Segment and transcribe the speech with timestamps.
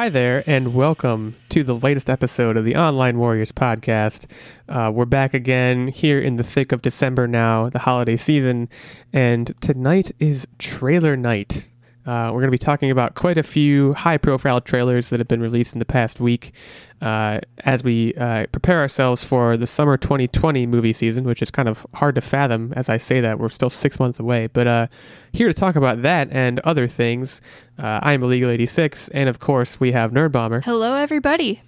[0.00, 4.30] Hi there, and welcome to the latest episode of the Online Warriors podcast.
[4.66, 8.70] Uh, we're back again here in the thick of December now, the holiday season,
[9.12, 11.66] and tonight is trailer night.
[12.06, 15.28] Uh, we're going to be talking about quite a few high profile trailers that have
[15.28, 16.54] been released in the past week
[17.00, 21.68] uh, as we uh, prepare ourselves for the summer 2020 movie season, which is kind
[21.68, 23.38] of hard to fathom as I say that.
[23.38, 24.48] We're still six months away.
[24.48, 24.86] But uh,
[25.32, 27.40] here to talk about that and other things,
[27.78, 31.62] uh, I'm Illegal 86, and of course, we have Nerd Bomber Hello, everybody.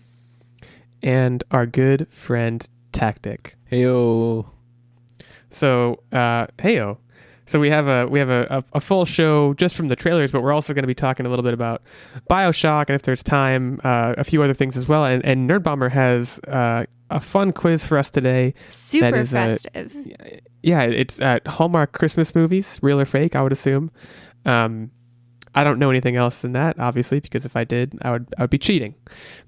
[1.02, 3.56] and our good friend Tactic.
[3.70, 4.46] Heyo.
[5.50, 6.98] So, uh, heyo.
[7.46, 10.30] So we have a we have a, a, a full show just from the trailers,
[10.30, 11.82] but we're also going to be talking a little bit about
[12.30, 15.04] Bioshock, and if there's time, uh, a few other things as well.
[15.04, 18.54] And, and Nerd Bomber has uh, a fun quiz for us today.
[18.70, 19.96] Super is a- festive.
[20.62, 23.90] Yeah, it's at Hallmark Christmas movies, real or fake, I would assume.
[24.44, 24.92] Um,
[25.54, 28.42] I don't know anything else than that, obviously, because if I did, I would I
[28.42, 28.94] would be cheating.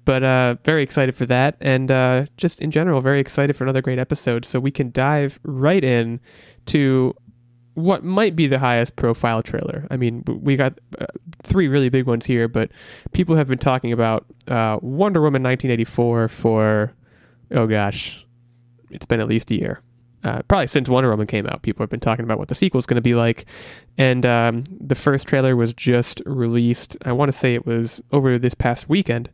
[0.03, 3.81] But uh, very excited for that, and uh, just in general, very excited for another
[3.81, 4.45] great episode.
[4.45, 6.19] So we can dive right in
[6.67, 7.15] to
[7.75, 9.87] what might be the highest profile trailer.
[9.91, 11.05] I mean, we got uh,
[11.43, 12.71] three really big ones here, but
[13.13, 16.93] people have been talking about uh, Wonder Woman 1984 for
[17.51, 18.25] oh gosh,
[18.89, 19.81] it's been at least a year.
[20.23, 22.79] Uh, probably since Wonder Woman came out, people have been talking about what the sequel
[22.79, 23.45] is going to be like.
[23.97, 26.97] And um, the first trailer was just released.
[27.05, 29.29] I want to say it was over this past weekend.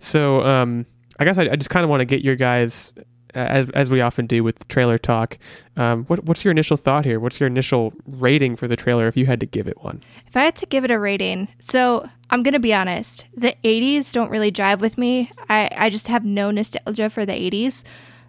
[0.00, 0.84] So um,
[1.20, 2.92] I guess I, I just kind of want to get your guys,
[3.34, 5.38] as, as we often do with trailer talk.
[5.76, 7.18] Um, what, what's your initial thought here?
[7.18, 10.02] What's your initial rating for the trailer if you had to give it one?
[10.26, 14.12] If I had to give it a rating, so I'm to be honest, the 80s
[14.12, 15.30] don't really jive with me.
[15.48, 17.84] I, I just have no nostalgia for the 80s.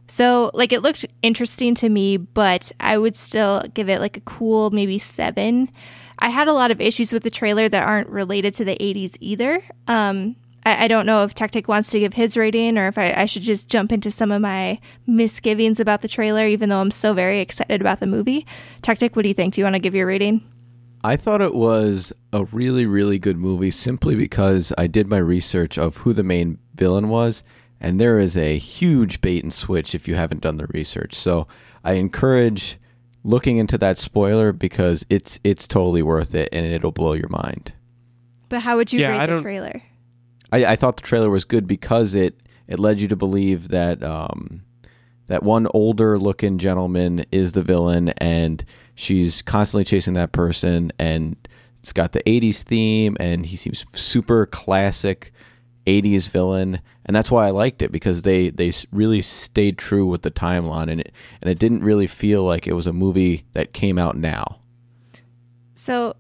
[0.08, 4.22] So, like, it looked interesting to me, but I would still give it like a
[4.22, 5.72] cool maybe seven.
[6.20, 9.18] I had a lot of issues with the trailer that aren't related to the 80s
[9.20, 9.64] either.
[9.88, 13.12] Um, I, I don't know if Tactic wants to give his rating or if I,
[13.14, 16.92] I should just jump into some of my misgivings about the trailer, even though I'm
[16.92, 18.46] so very excited about the movie.
[18.82, 19.54] Tactic, what do you think?
[19.54, 20.42] Do you want to give your rating?
[21.04, 25.78] I thought it was a really, really good movie simply because I did my research
[25.78, 27.44] of who the main villain was,
[27.82, 31.14] and there is a huge bait and switch if you haven't done the research.
[31.16, 31.46] So
[31.84, 32.78] I encourage
[33.26, 37.74] looking into that spoiler because it's it's totally worth it and it'll blow your mind.
[38.48, 39.82] But how would you Yeah, I rate the don't- trailer?
[40.54, 44.04] I, I thought the trailer was good because it it led you to believe that
[44.04, 44.62] um,
[45.28, 48.64] that one older looking gentleman is the villain and
[48.94, 51.36] she's constantly chasing that person and
[51.80, 55.34] it's got the 80s theme and he seems super classic
[55.88, 60.22] 80s villain and that's why I liked it because they they really stayed true with
[60.22, 61.12] the timeline and it
[61.42, 64.60] and it didn't really feel like it was a movie that came out now.
[65.74, 66.16] So,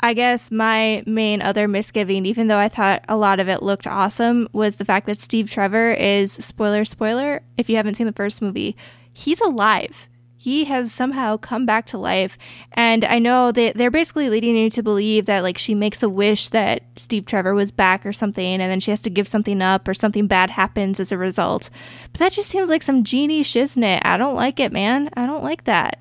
[0.00, 3.86] I guess my main other misgiving, even though I thought a lot of it looked
[3.86, 7.42] awesome, was the fact that Steve Trevor is spoiler, spoiler.
[7.56, 8.76] If you haven't seen the first movie,
[9.12, 10.08] he's alive.
[10.38, 12.38] He has somehow come back to life.
[12.72, 16.08] And I know that they're basically leading you to believe that, like, she makes a
[16.08, 19.60] wish that Steve Trevor was back or something, and then she has to give something
[19.60, 21.68] up or something bad happens as a result.
[22.12, 24.02] But that just seems like some genie shiznit.
[24.04, 25.10] I don't like it, man.
[25.16, 26.00] I don't like that.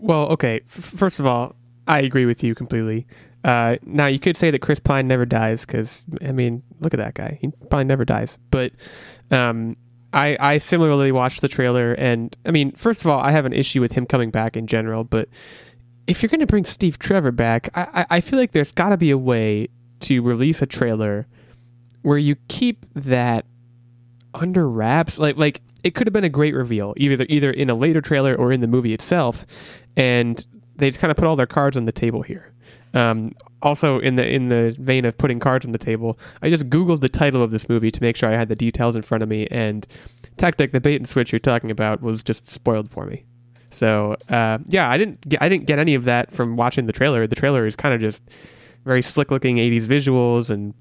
[0.00, 0.60] Well, okay.
[0.66, 1.54] F- first of all,
[1.86, 3.06] I agree with you completely.
[3.44, 6.98] Uh, now you could say that Chris Pine never dies because I mean, look at
[6.98, 7.38] that guy.
[7.40, 8.38] He probably never dies.
[8.50, 8.72] But
[9.30, 9.76] um,
[10.12, 13.52] I I similarly watched the trailer, and I mean, first of all, I have an
[13.52, 15.04] issue with him coming back in general.
[15.04, 15.28] But
[16.06, 18.96] if you're going to bring Steve Trevor back, I I, feel like there's got to
[18.96, 19.68] be a way
[20.00, 21.26] to release a trailer
[22.02, 23.44] where you keep that
[24.34, 25.18] under wraps.
[25.18, 28.34] Like like it could have been a great reveal, either either in a later trailer
[28.34, 29.46] or in the movie itself,
[29.96, 30.44] and
[30.76, 32.52] they just kind of put all their cards on the table here.
[32.94, 33.32] Um,
[33.62, 37.00] also, in the in the vein of putting cards on the table, I just googled
[37.00, 39.28] the title of this movie to make sure I had the details in front of
[39.28, 39.86] me, and
[40.36, 43.24] tactic, the bait and switch you're talking about, was just spoiled for me.
[43.70, 46.92] So uh, yeah, I didn't get, I didn't get any of that from watching the
[46.92, 47.26] trailer.
[47.26, 48.22] The trailer is kind of just
[48.84, 50.72] very slick looking 80s visuals and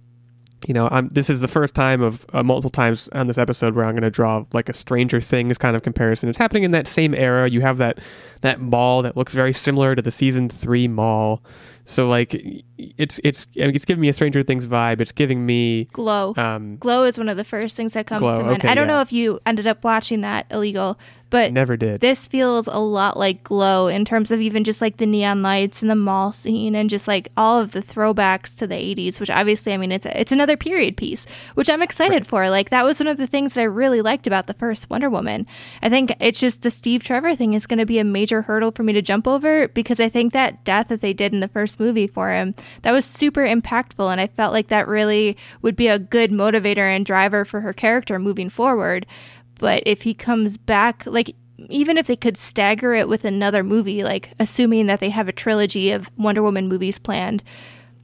[0.66, 3.76] you know, I'm this is the first time of uh, multiple times on this episode
[3.76, 6.30] where I'm going to draw like a Stranger Things kind of comparison.
[6.30, 7.48] It's happening in that same era.
[7.50, 8.00] You have that
[8.42, 11.44] that mall that looks very similar to the season three mall.
[11.88, 12.36] So like,
[12.78, 15.00] it's it's it's giving me a Stranger Things vibe.
[15.00, 16.34] It's giving me Glow.
[16.36, 18.58] um Glow is one of the first things that comes Glow, to mind.
[18.58, 18.96] okay, I don't yeah.
[18.96, 21.00] know if you ended up watching that illegal,
[21.30, 22.02] but never did.
[22.02, 25.82] this feels a lot like Glow in terms of even just like the neon lights
[25.82, 29.30] and the mall scene and just like all of the throwbacks to the 80s, which
[29.30, 31.26] obviously, I mean, it's it's another period piece,
[31.56, 32.50] which I'm excited for.
[32.50, 35.10] Like that was one of the things that I really liked about the first Wonder
[35.10, 35.48] Woman.
[35.82, 38.72] I think it's just the Steve Trevor thing is going to be a major hurdle
[38.72, 41.48] for me to jump over because I think that death that they did in the
[41.48, 42.54] first this movie for him.
[42.82, 46.96] That was super impactful, and I felt like that really would be a good motivator
[46.96, 49.06] and driver for her character moving forward.
[49.60, 51.36] But if he comes back, like
[51.70, 55.34] even if they could stagger it with another movie, like assuming that they have a
[55.34, 57.44] trilogy of Wonder Woman movies planned,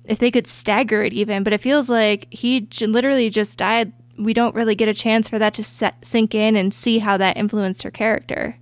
[0.05, 3.93] if they could stagger it even, but it feels like he j- literally just died.
[4.17, 7.17] We don't really get a chance for that to set, sink in and see how
[7.17, 8.57] that influenced her character.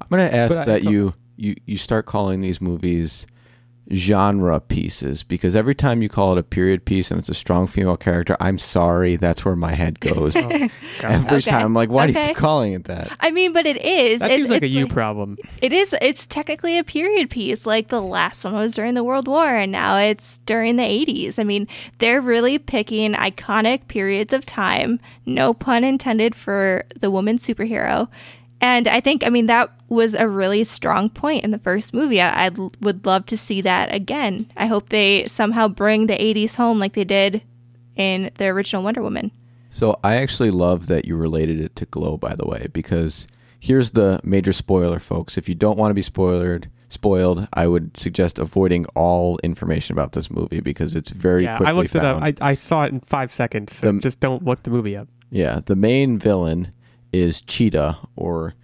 [0.00, 3.26] I'm going to ask But that you, you you start calling these movies
[3.92, 7.66] genre pieces because every time you call it a period piece and it's a strong
[7.66, 10.36] female character, I'm sorry, that's where my head goes.
[10.36, 10.68] Oh,
[11.02, 11.50] every Okay.
[11.50, 12.28] time, I'm like, why do you Okay.
[12.28, 13.16] keep calling it that?
[13.20, 14.20] I mean, but it is.
[14.20, 15.36] That It- seems like a it's you problem.
[15.62, 15.94] It is.
[16.02, 17.64] It's technically a period piece.
[17.66, 21.38] Like the last one was during the World War, and now it's during the 80s.
[21.38, 21.68] I mean,
[21.98, 24.98] they're really picking iconic periods of time.
[25.24, 28.08] No pun intended for the woman superhero.
[28.60, 32.20] And I think, I mean, that was a really strong point in the first movie.
[32.20, 32.58] I I'd,
[33.06, 34.50] love to see that again.
[34.56, 37.42] I hope they somehow bring the 80s home like they did
[37.96, 39.30] in the original Wonder Woman.
[39.70, 43.26] So I actually love that you related it to Glow, by the way, because
[43.60, 45.36] here's the major spoiler, folks.
[45.36, 50.12] If you don't want to be spoiled, spoiled, I would suggest avoiding all information about
[50.12, 52.26] this movie because it's very Yeah, quickly I looked found.
[52.26, 52.42] it up.
[52.42, 53.76] I, I saw it in five seconds.
[53.76, 55.08] So The- just don't look the movie up.
[55.30, 56.72] Yeah, the main villain
[57.20, 58.54] is Cheetah, or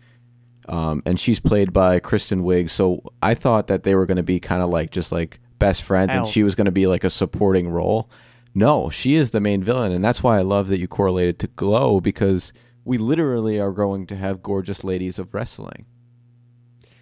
[0.69, 2.71] um, and she's played by Kristen Wiig.
[2.71, 5.83] So I thought that they were going to be kind of like just like best
[5.83, 8.11] friends, and she was going to be like a supporting role.
[8.55, 11.47] No, she is the main villain, and that's why I love that you correlated to
[11.49, 12.53] Glow because
[12.85, 15.87] we literally are going to have gorgeous ladies of wrestling.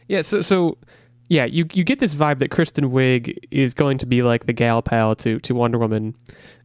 [0.07, 0.79] Yeah, so so
[1.29, 4.53] yeah, you you get this vibe that Kristen Wiig is going to be like the
[4.53, 6.17] gal pal to to Wonder Woman.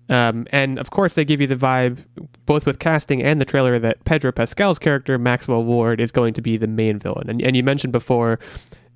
[0.08, 1.98] Um, and of course, they give you the vibe,
[2.46, 6.42] both with casting and the trailer, that Pedro Pascal's character, Maxwell Lord, is going to
[6.42, 7.30] be the main villain.
[7.30, 8.40] And, and you mentioned before,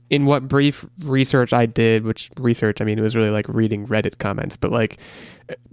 [0.09, 3.87] in what brief research I did, which research, I mean, it was really like reading
[3.87, 4.99] Reddit comments, but like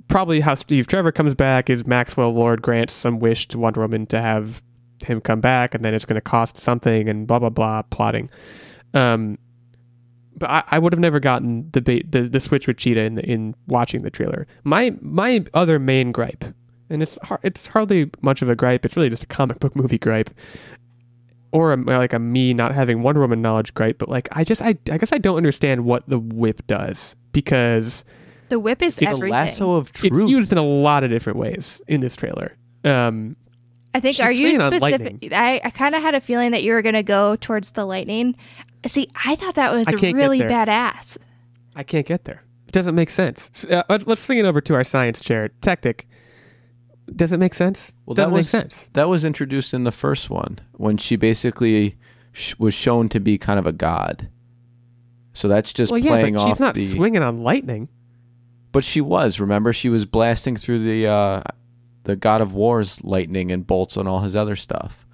[0.09, 4.07] probably how Steve Trevor comes back is Maxwell Lord grants some wish to Wonder Woman
[4.07, 4.63] to have
[5.05, 8.31] him come back, and then it's going to cost something, and blah, blah, blah, plotting.
[8.95, 9.39] Um,
[10.37, 13.15] but I, I would have never gotten the, ba- the the switch with Cheetah in
[13.17, 14.47] the, in watching the trailer.
[14.65, 16.45] My my other main gripe,
[16.91, 18.85] and it's har- it's hardly much of a gripe.
[18.85, 20.31] It's really just a comic book movie gripe,
[21.53, 23.99] or a, like a me not having Wonder Woman knowledge gripe.
[23.99, 28.05] But like I just I I guess I don't understand what the whip does because
[28.49, 29.29] The whip is It's everything.
[29.29, 30.13] a lasso of truth.
[30.13, 32.57] it's used in a lot of different ways in this trailer.
[32.85, 33.37] Um,
[33.95, 35.33] I think are you specific?
[35.33, 37.85] I, I kind of had a feeling that you were going to go towards the
[37.87, 38.37] lightning.
[38.85, 41.17] See, I thought that was I really badass.
[41.75, 42.43] I can't get there.
[42.67, 43.65] It doesn't make sense.
[43.65, 45.49] Uh, let- let's swing it over to our science chair.
[45.61, 46.07] Tactic.
[47.15, 47.93] Does it make sense?
[48.05, 48.91] Well, that doesn't was- make sense.
[48.93, 51.97] That was introduced in the first one when she basically
[52.33, 54.29] sh- was shown to be kind of a god.
[55.33, 56.87] So that's just Well, yeah, playing but off she's not the.
[56.87, 57.89] swinging on lightning.
[58.73, 59.39] But she was.
[59.41, 61.43] Remember, she was blasting through the uh,
[62.05, 65.06] the God of War's lightning and bolts and all his other stuff.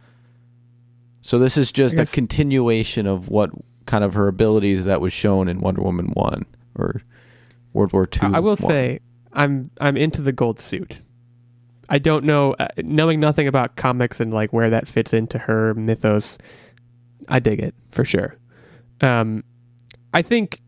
[1.23, 3.51] So this is just a continuation of what
[3.87, 6.45] kind of her abilities that was shown in Wonder Woman one
[6.77, 7.03] or
[7.73, 8.27] World War two.
[8.27, 9.01] I, I will say,
[9.33, 11.01] I'm I'm into the gold suit.
[11.89, 15.75] I don't know, uh, knowing nothing about comics and like where that fits into her
[15.75, 16.39] mythos.
[17.29, 18.37] I dig it for sure.
[19.01, 19.45] Um,
[20.15, 20.61] I think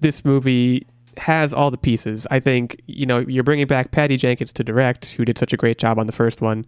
[0.00, 0.86] this movie
[1.18, 2.26] has all the pieces.
[2.30, 5.56] I think you know you're bringing back Patty Jenkins to direct, who did such a
[5.56, 6.64] great job on the first one.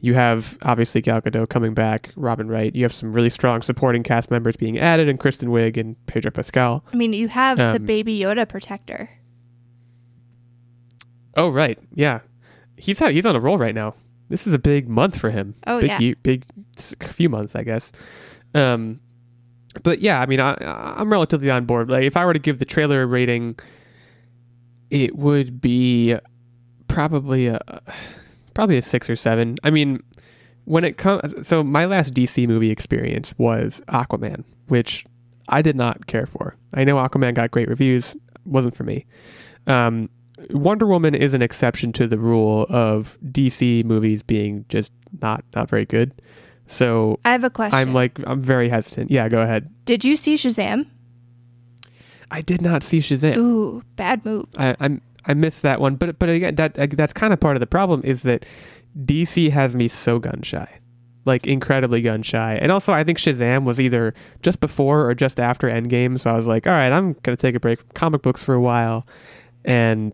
[0.00, 2.74] You have obviously Gal Gadot coming back, Robin Wright.
[2.74, 6.30] You have some really strong supporting cast members being added, and Kristen Wiig and Pedro
[6.30, 6.84] Pascal.
[6.92, 9.08] I mean, you have the Um, baby Yoda protector.
[11.36, 12.20] Oh right, yeah,
[12.76, 13.94] he's out, he's on a roll right now.
[14.28, 15.54] This is a big month for him.
[15.66, 15.98] Oh, big yeah.
[15.98, 16.44] ye- big
[17.00, 17.92] few months, I guess.
[18.54, 19.00] Um,
[19.82, 20.54] but yeah, I mean, I,
[20.96, 21.90] I'm relatively on board.
[21.90, 23.58] Like, if I were to give the trailer a rating,
[24.94, 26.16] it would be
[26.86, 27.60] probably a
[28.54, 29.56] probably a six or seven.
[29.64, 30.00] I mean,
[30.66, 35.04] when it comes, so my last DC movie experience was Aquaman, which
[35.48, 36.56] I did not care for.
[36.74, 39.04] I know Aquaman got great reviews, wasn't for me.
[39.66, 40.08] Um,
[40.50, 45.68] Wonder Woman is an exception to the rule of DC movies being just not not
[45.68, 46.12] very good.
[46.68, 47.76] So I have a question.
[47.76, 49.10] I'm like I'm very hesitant.
[49.10, 49.68] Yeah, go ahead.
[49.86, 50.86] Did you see Shazam?
[52.34, 53.36] I did not see Shazam.
[53.36, 54.46] Ooh, bad move.
[54.58, 57.60] I I'm, I missed that one, but but again that that's kind of part of
[57.60, 58.44] the problem is that
[59.04, 60.80] DC has me so gun shy,
[61.24, 65.38] like incredibly gun shy, and also I think Shazam was either just before or just
[65.38, 68.22] after Endgame, so I was like, all right, I'm gonna take a break from comic
[68.22, 69.06] books for a while,
[69.64, 70.12] and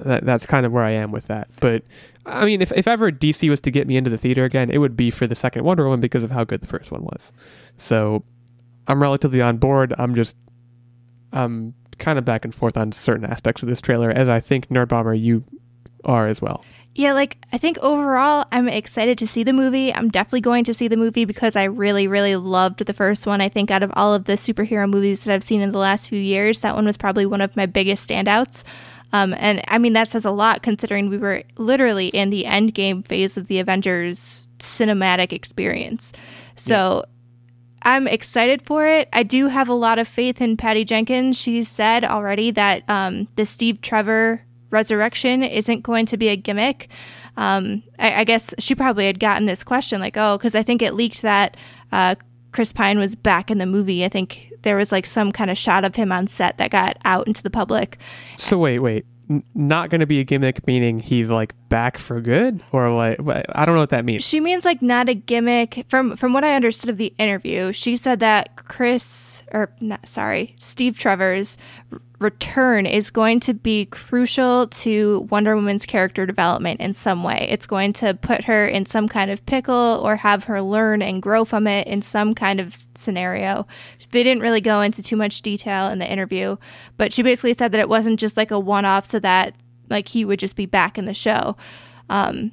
[0.00, 1.48] that, that's kind of where I am with that.
[1.62, 1.82] But
[2.26, 4.78] I mean, if if ever DC was to get me into the theater again, it
[4.78, 7.32] would be for the second Wonder Woman because of how good the first one was.
[7.78, 8.22] So
[8.86, 9.94] I'm relatively on board.
[9.96, 10.36] I'm just
[11.34, 14.68] I'm kind of back and forth on certain aspects of this trailer, as I think
[14.68, 15.44] Nerdbomber you
[16.04, 16.64] are as well.
[16.94, 19.92] Yeah, like I think overall, I'm excited to see the movie.
[19.92, 23.40] I'm definitely going to see the movie because I really, really loved the first one.
[23.40, 26.08] I think out of all of the superhero movies that I've seen in the last
[26.08, 28.62] few years, that one was probably one of my biggest standouts.
[29.12, 32.74] Um, and I mean, that says a lot considering we were literally in the end
[32.74, 36.12] game phase of the Avengers cinematic experience.
[36.54, 37.04] So
[37.84, 39.08] I'm excited for it.
[39.12, 41.38] I do have a lot of faith in Patty Jenkins.
[41.38, 46.88] She said already that um, the Steve Trevor resurrection isn't going to be a gimmick.
[47.36, 50.82] Um, I, I, guess she probably had gotten this question like, oh, because I think
[50.82, 51.56] it leaked that
[51.90, 52.14] uh,
[52.52, 54.04] Chris Pine was back in the movie.
[54.04, 56.96] I think there was like some kind of shot of him on set that got
[57.04, 57.98] out into the public.
[58.36, 59.04] So wait, wait
[59.54, 63.18] not going to be a gimmick, meaning he's like back for good, or like
[63.52, 64.24] I don't know what that means.
[64.24, 65.84] She means like not a gimmick.
[65.88, 70.54] From from what I understood of the interview, she said that Chris or not, sorry,
[70.58, 71.56] Steve Trevor's
[72.20, 77.46] return is going to be crucial to Wonder Woman's character development in some way.
[77.50, 81.20] It's going to put her in some kind of pickle or have her learn and
[81.20, 83.66] grow from it in some kind of scenario.
[84.10, 86.56] They didn't really go into too much detail in the interview,
[86.96, 89.54] but she basically said that it wasn't just like a one off so that
[89.90, 91.56] like he would just be back in the show.
[92.08, 92.52] Um,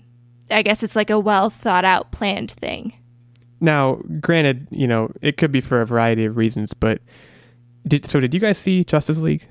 [0.49, 2.93] I guess it's like a well thought out, planned thing.
[3.59, 6.99] Now, granted, you know, it could be for a variety of reasons, but
[7.87, 9.47] did so did you guys see Justice League?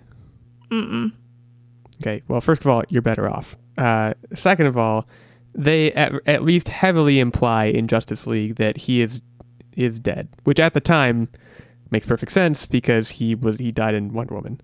[0.71, 1.13] Mm-mm.
[2.01, 2.23] Okay.
[2.29, 3.57] Well, first of all, you're better off.
[3.77, 5.07] Uh, second of all,
[5.55, 9.21] they at, at least heavily imply in Justice League that he is
[9.77, 11.29] is dead, which at the time
[11.91, 14.61] makes perfect sense because he was he died in Wonder Woman.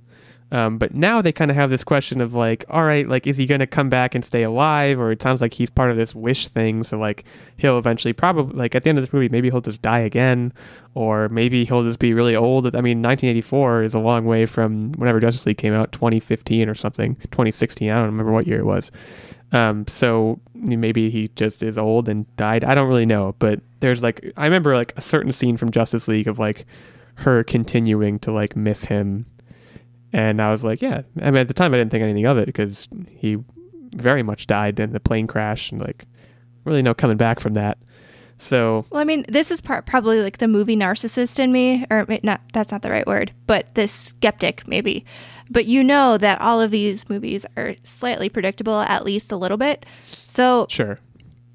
[0.53, 3.37] Um, but now they kind of have this question of like, all right, like, is
[3.37, 5.01] he going to come back and stay alive?
[5.01, 6.85] Or it sounds like he's part of this wish thing.
[6.85, 7.25] So, like,
[7.57, 10.53] he'll eventually probably, like, at the end of this movie, maybe he'll just die again.
[10.95, 12.67] Or maybe he'll just be really old.
[12.67, 16.75] I mean, 1984 is a long way from whenever Justice League came out, 2015 or
[16.75, 17.91] something, 2016.
[17.91, 18.93] I don't remember what year it was.
[19.53, 22.63] Um, so maybe he just is old and died.
[22.65, 23.35] I don't really know.
[23.41, 26.67] But there's like, I remember like a certain scene from Justice League of like
[27.17, 29.27] her continuing to like miss him
[30.13, 31.03] and I was like, yeah.
[31.21, 33.39] I mean, at the time, I didn't think anything of it because he
[33.95, 36.07] very much died in the plane crash and like
[36.65, 37.79] really no coming back from that.
[38.39, 42.07] So, well, I mean, this is part, probably like the movie narcissist in me, or
[42.23, 45.07] not, that's not the right word, but this skeptic maybe.
[45.49, 49.57] But you know that all of these movies are slightly predictable, at least a little
[49.57, 49.87] bit.
[50.27, 50.99] So, sure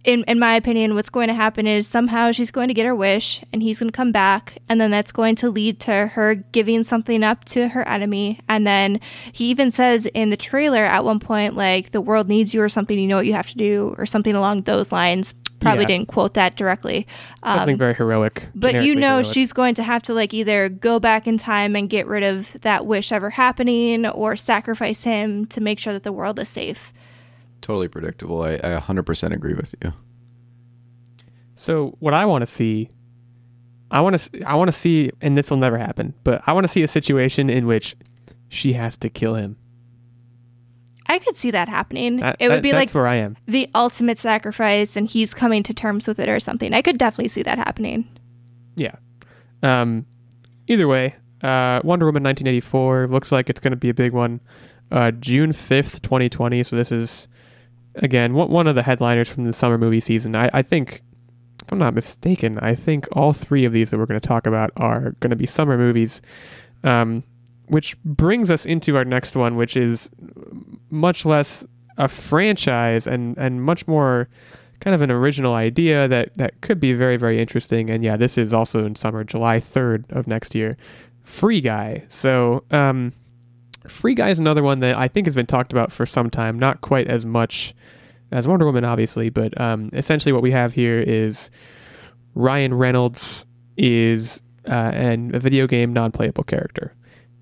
[0.03, 2.95] in in my opinion, what's going to happen is somehow she's going to get her
[2.95, 6.35] wish and he's going to come back and then that's going to lead to her
[6.35, 8.39] giving something up to her enemy.
[8.49, 8.99] And then
[9.31, 12.69] he even says in the trailer at one point like the world needs you or
[12.69, 12.97] something.
[12.97, 15.35] You know what you have to do or something along those lines.
[15.59, 15.89] Probably yeah.
[15.89, 17.05] didn't quote that directly.
[17.43, 19.25] Um, something very heroic but you know heroic.
[19.27, 22.59] she's going to have to like either go back in time and get rid of
[22.61, 26.91] that wish ever happening or sacrifice him to make sure that the world is safe
[27.61, 28.41] Totally predictable.
[28.41, 29.93] I, I 100% agree with you.
[31.55, 32.89] So what I want to see,
[33.91, 36.63] I want to I want to see, and this will never happen, but I want
[36.63, 37.95] to see a situation in which
[38.49, 39.57] she has to kill him.
[41.05, 42.17] I could see that happening.
[42.17, 43.37] That, it would that, be like where I am.
[43.45, 46.73] the ultimate sacrifice, and he's coming to terms with it or something.
[46.73, 48.07] I could definitely see that happening.
[48.75, 48.95] Yeah.
[49.61, 50.05] Um.
[50.67, 54.39] Either way, uh, Wonder Woman 1984 looks like it's going to be a big one.
[54.91, 56.63] Uh, June 5th, 2020.
[56.63, 57.27] So this is
[57.95, 60.35] again, one of the headliners from the summer movie season.
[60.35, 61.01] I, I think,
[61.63, 64.47] if I'm not mistaken, I think all three of these that we're going to talk
[64.47, 66.21] about are going to be summer movies.
[66.83, 67.23] Um,
[67.67, 70.09] which brings us into our next one, which is
[70.89, 71.65] much less
[71.97, 74.27] a franchise and, and much more
[74.81, 77.89] kind of an original idea that, that could be very, very interesting.
[77.89, 80.75] And yeah, this is also in summer, July 3rd of next year.
[81.23, 82.03] Free Guy.
[82.09, 83.13] So, um,
[83.87, 86.57] Free Guy is another one that I think has been talked about for some time,
[86.57, 87.73] not quite as much
[88.31, 91.51] as Wonder Woman, obviously, but um, essentially what we have here is
[92.33, 93.45] Ryan Reynolds
[93.77, 96.95] is uh, an, a video game non-playable character,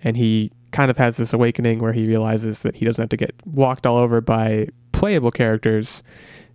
[0.03, 3.17] and he kind of has this awakening where he realizes that he doesn't have to
[3.17, 6.03] get walked all over by playable characters,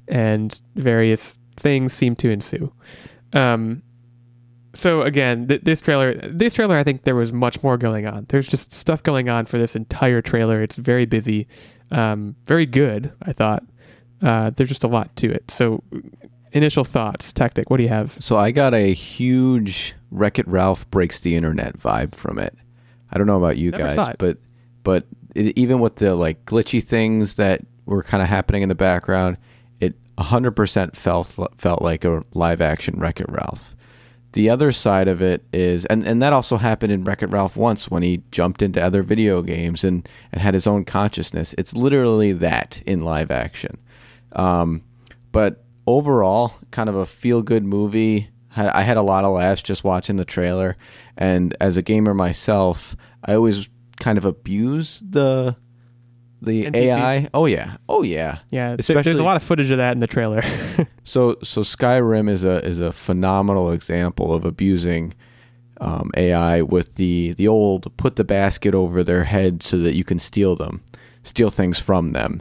[0.09, 2.73] and various things seem to ensue.
[3.33, 3.83] Um,
[4.75, 8.27] so again, th- this trailer, this trailer, I think there was much more going on.
[8.29, 10.63] There's just stuff going on for this entire trailer.
[10.63, 11.47] It's very busy,
[11.91, 13.13] um, very good.
[13.23, 13.65] I thought
[14.23, 15.51] uh, there's just a lot to it.
[15.51, 15.83] So,
[16.53, 17.71] initial thoughts, tactic.
[17.71, 18.13] What do you have?
[18.13, 22.57] So I got a huge Wreck It Ralph breaks the internet vibe from it.
[23.11, 24.39] I don't know about you Never guys, but
[24.83, 28.75] but it, even with the like glitchy things that were kind of happening in the
[28.75, 29.37] background,
[29.81, 33.77] it 100% felt felt like a live action Wreck It Ralph
[34.35, 37.57] the other side of it is, and, and that also happened in Wreck It Ralph
[37.57, 41.55] once when he jumped into other video games and, and had his own consciousness.
[41.57, 43.79] It's literally that in live action.
[44.33, 44.83] Um,
[45.31, 48.31] but overall, kind of a feel good movie.
[48.57, 50.77] I had a lot of laughs just watching the trailer.
[51.17, 53.69] And as a gamer myself, I always
[54.01, 55.57] kind of abuse the
[56.45, 56.75] the NPCs?
[56.75, 57.29] AI.
[57.35, 58.39] Oh yeah, oh yeah.
[58.51, 60.43] Yeah, there- there's a lot of footage of that in the trailer.
[61.07, 65.13] So so Skyrim is a is a phenomenal example of abusing
[65.83, 70.03] um, AI with the the old put the basket over their head so that you
[70.05, 70.83] can steal them,
[71.23, 72.41] steal things from them.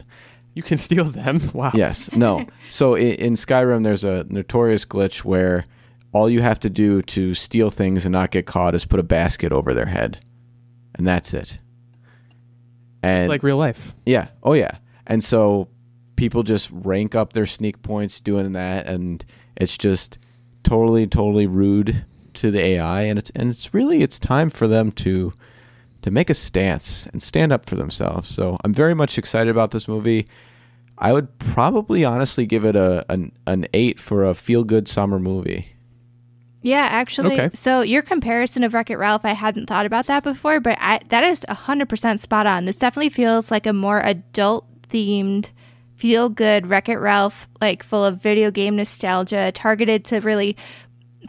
[0.54, 1.40] you can steal them.
[1.52, 1.72] Wow.
[1.74, 2.46] Yes, no.
[2.70, 5.66] So in, in Skyrim, there's a notorious glitch where
[6.14, 9.02] all you have to do to steal things and not get caught is put a
[9.02, 10.20] basket over their head,
[10.94, 11.58] and that's it.
[13.04, 13.94] And It's like real life.
[14.06, 14.28] yeah.
[14.42, 14.78] Oh yeah.
[15.06, 15.68] And so
[16.16, 19.24] people just rank up their sneak points doing that and
[19.56, 20.16] it's just
[20.62, 24.90] totally totally rude to the AI and it's and it's really it's time for them
[24.92, 25.32] to
[26.02, 28.28] to make a stance and stand up for themselves.
[28.28, 30.26] So I'm very much excited about this movie.
[30.98, 35.18] I would probably honestly give it a an, an 8 for a feel good summer
[35.18, 35.73] movie.
[36.64, 37.38] Yeah, actually.
[37.38, 37.50] Okay.
[37.54, 40.98] So your comparison of Wreck It Ralph, I hadn't thought about that before, but I,
[41.10, 42.64] that is 100% spot on.
[42.64, 45.52] This definitely feels like a more adult themed,
[45.94, 50.56] feel good Wreck It Ralph, like full of video game nostalgia, targeted to really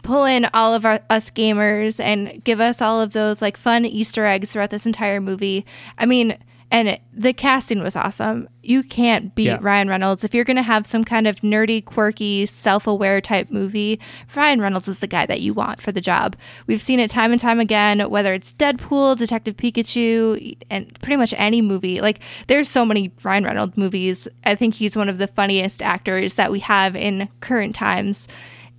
[0.02, 3.84] pull in all of our, us gamers and give us all of those like fun
[3.84, 5.66] Easter eggs throughout this entire movie.
[5.98, 6.38] I mean,
[6.70, 8.48] and it, the casting was awesome.
[8.62, 9.58] You can't beat Yeah.
[9.60, 14.00] Ryan Reynolds if you're going to have some kind of nerdy, quirky, self-aware type movie.
[14.34, 16.34] Ryan Reynolds is the guy that you want for the job.
[16.66, 21.32] We've seen it time and time again, whether it's Deadpool, Detective Pikachu, and pretty much
[21.36, 22.00] any movie.
[22.00, 24.26] Like there's so many Ryan Reynolds movies.
[24.44, 28.26] I think he's one of the funniest actors that we have in current times,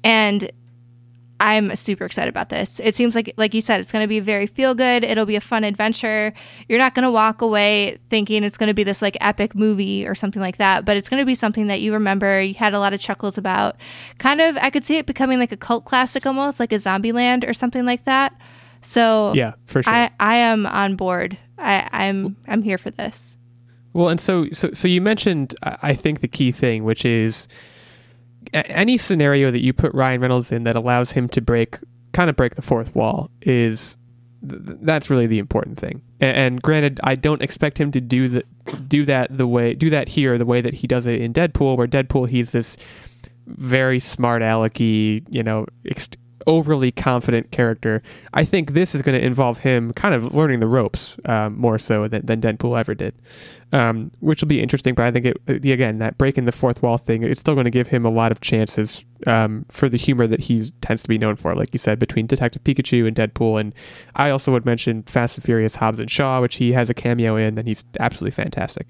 [0.03, 0.51] and
[1.39, 2.79] I'm super excited about this.
[2.79, 5.03] It seems like, like you said, it's going to be very feel good.
[5.03, 6.33] It'll be a fun adventure.
[6.67, 10.07] You're not going to walk away thinking it's going to be this like epic movie
[10.07, 12.41] or something like that, but it's going to be something that you remember.
[12.41, 13.75] You had a lot of chuckles about.
[14.17, 17.47] Kind of, I could see it becoming like a cult classic almost, like a Zombieland
[17.47, 18.33] or something like that.
[18.81, 19.93] So Yeah, for sure.
[19.93, 21.37] I, I am on board.
[21.57, 23.35] I, I'm I'm here for this.
[23.93, 27.47] Well, and so so so you mentioned I think the key thing, which is
[28.53, 31.77] any scenario that you put Ryan Reynolds in that allows him to break
[32.13, 33.97] kind of break the fourth wall is
[34.47, 36.01] th- th- that's really the important thing.
[36.19, 38.43] And granted, I don't expect him to do the
[38.87, 41.77] do that the way do that here the way that he does it in Deadpool,
[41.77, 42.77] where Deadpool he's this
[43.45, 46.09] very smart alecky, you know, ex-
[46.47, 48.01] overly confident character.
[48.33, 51.77] I think this is going to involve him kind of learning the ropes um, more
[51.77, 53.13] so than, than Deadpool ever did,
[53.73, 54.95] um, which will be interesting.
[54.95, 57.71] But I think it again that breaking the fourth wall thing, it's still going to
[57.71, 61.17] give him a lot of chances um, for the humor that he tends to be
[61.17, 63.59] known for, like you said, between Detective Pikachu and Deadpool.
[63.59, 63.75] And
[64.15, 67.35] I also would mention Fast and Furious Hobbs and Shaw, which he has a cameo
[67.35, 68.87] in, and he's absolutely fantastic.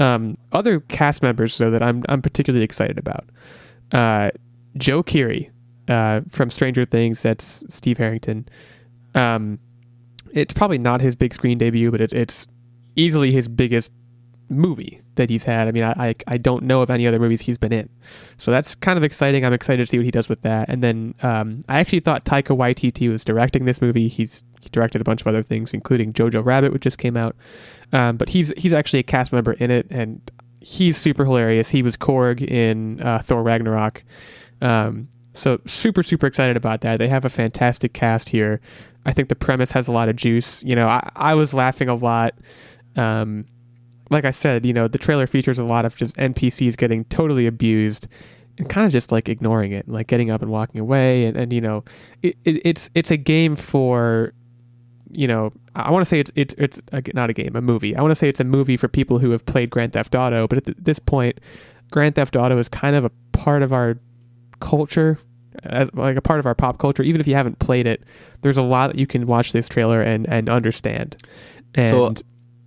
[0.00, 3.28] Um, other cast members though that I'm I'm particularly excited about.
[3.92, 4.30] Uh,
[4.76, 5.50] Joe Keery
[5.88, 7.22] uh, from Stranger Things.
[7.22, 8.46] That's Steve Harrington.
[9.14, 9.58] Um,
[10.32, 12.46] it's probably not his big screen debut, but it, it's
[12.96, 13.92] easily his biggest
[14.50, 15.68] movie that he's had.
[15.68, 17.88] I mean, I, I I don't know of any other movies he's been in,
[18.36, 19.44] so that's kind of exciting.
[19.44, 20.68] I'm excited to see what he does with that.
[20.68, 24.08] And then um, I actually thought Taika Waititi was directing this movie.
[24.08, 27.36] He's he directed a bunch of other things, including Jojo Rabbit, which just came out.
[27.92, 30.20] Um, but he's he's actually a cast member in it, and
[30.60, 31.70] he's super hilarious.
[31.70, 34.04] He was Korg in uh, Thor Ragnarok.
[34.60, 36.98] Um, so super super excited about that.
[36.98, 38.60] They have a fantastic cast here.
[39.06, 40.62] I think the premise has a lot of juice.
[40.62, 42.34] You know, I, I was laughing a lot.
[42.96, 43.46] Um,
[44.10, 47.46] like I said, you know, the trailer features a lot of just NPCs getting totally
[47.46, 48.08] abused
[48.58, 51.26] and kind of just like ignoring it, like getting up and walking away.
[51.26, 51.84] And, and you know,
[52.22, 54.32] it, it, it's it's a game for,
[55.12, 57.94] you know, I want to say it's it's it's a, not a game, a movie.
[57.96, 60.48] I want to say it's a movie for people who have played Grand Theft Auto.
[60.48, 61.38] But at th- this point,
[61.90, 63.98] Grand Theft Auto is kind of a part of our
[64.60, 65.18] culture
[65.64, 68.02] as like a part of our pop culture even if you haven't played it
[68.42, 71.16] there's a lot that you can watch this trailer and and understand
[71.74, 72.14] and So,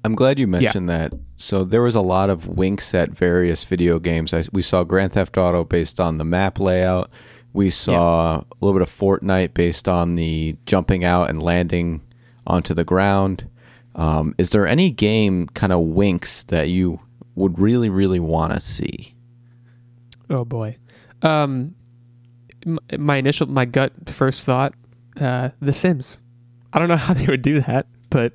[0.04, 1.13] I'm glad you mentioned that.
[1.38, 4.34] So there was a lot of winks at various video games.
[4.34, 7.12] I, we saw Grand Theft Auto based on the map layout.
[7.54, 12.01] We saw a little bit of Fortnite based on the jumping out and landing
[12.47, 13.47] onto the ground.
[13.93, 16.99] Um, is there any game kind of winks that you
[17.36, 19.13] would really, really want to see?
[20.30, 20.77] oh boy
[21.23, 21.75] um
[22.97, 24.74] my initial my gut first thought
[25.19, 26.19] uh the sims
[26.74, 28.34] i don't know how they would do that but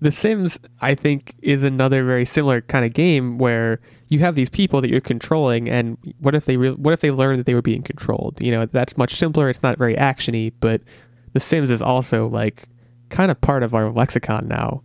[0.00, 4.48] The Sims, I think, is another very similar kind of game where you have these
[4.48, 7.54] people that you're controlling, and what if they re- what if they learn that they
[7.54, 8.40] were being controlled?
[8.40, 9.50] You know, that's much simpler.
[9.50, 10.82] It's not very actiony, but
[11.32, 12.68] The Sims is also like
[13.08, 14.82] kind of part of our lexicon now.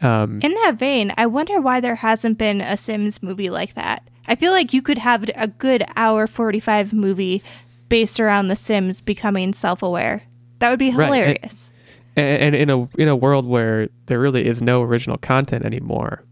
[0.00, 4.08] Um, In that vein, I wonder why there hasn't been a Sims movie like that.
[4.26, 7.44] I feel like you could have a good hour 45 movie
[7.88, 10.22] based around The Sims becoming self aware.
[10.58, 11.72] That would be Right, hilarious.
[12.16, 16.24] and, and in a in a world where there really is no original content anymore,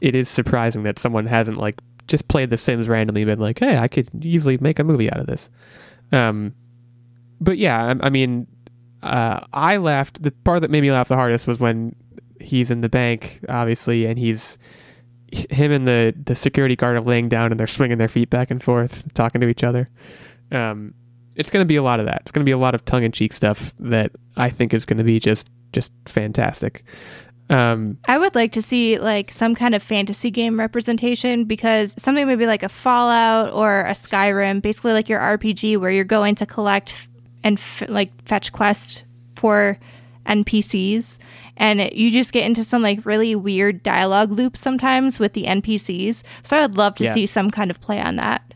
[0.00, 3.58] it is surprising that someone hasn't like just played The Sims randomly and been like,
[3.58, 5.50] "Hey, I could easily make a movie out of this."
[6.12, 6.54] Um,
[7.40, 8.46] but yeah, I, I mean,
[9.02, 10.22] uh, I laughed.
[10.22, 11.94] The part that made me laugh the hardest was when
[12.40, 14.58] he's in the bank, obviously, and he's
[15.30, 18.50] him and the the security guard are laying down and they're swinging their feet back
[18.50, 19.88] and forth, talking to each other.
[20.52, 20.94] Um,
[21.34, 22.18] it's going to be a lot of that.
[22.22, 24.84] It's going to be a lot of tongue in cheek stuff that I think is
[24.84, 26.84] going to be just just fantastic.
[27.50, 32.26] Um, I would like to see like some kind of fantasy game representation because something
[32.26, 36.46] maybe like a Fallout or a Skyrim, basically like your RPG where you're going to
[36.46, 37.08] collect
[37.42, 39.04] and f- like fetch quests
[39.36, 39.78] for
[40.26, 41.18] NPCs
[41.56, 45.44] and it, you just get into some like really weird dialogue loops sometimes with the
[45.44, 46.22] NPCs.
[46.42, 47.14] So I would love to Yeah.
[47.14, 48.54] see some kind of play on that.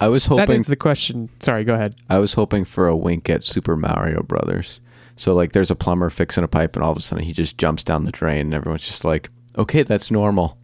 [0.00, 1.28] I was that hoping is the question.
[1.40, 1.94] Sorry, go ahead.
[2.08, 4.80] I was hoping for a wink at Super Mario Brothers.
[5.16, 7.58] So like there's a plumber fixing a pipe and all of a sudden he just
[7.58, 10.58] jumps down the drain and everyone's just like, "Okay, that's normal."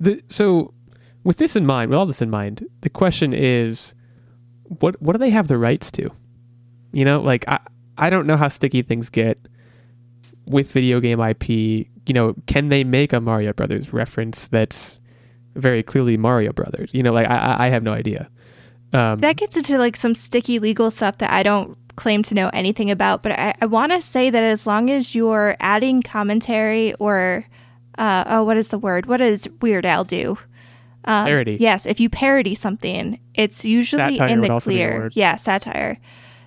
[0.00, 0.74] The, so,
[1.22, 3.94] with this in mind, with all this in mind, the question is,
[4.64, 6.10] what what do they have the rights to?
[6.92, 7.60] You know, like I
[7.98, 9.38] I don't know how sticky things get
[10.46, 11.48] with video game IP.
[11.48, 14.98] You know, can they make a Mario Brothers reference that's
[15.54, 16.92] very clearly Mario Brothers?
[16.92, 18.28] You know, like I I I have no idea.
[18.92, 22.50] Um, That gets into like some sticky legal stuff that I don't claim to know
[22.52, 26.94] anything about, but I, I want to say that as long as you're adding commentary
[26.94, 27.46] or,
[27.98, 29.06] uh, oh, what is the word?
[29.06, 30.38] What does Weird Al do?
[31.04, 31.56] Um, Parody.
[31.60, 35.10] Yes, if you parody something, it's usually Satire in the be the clear.
[35.12, 35.98] Yeah, satire.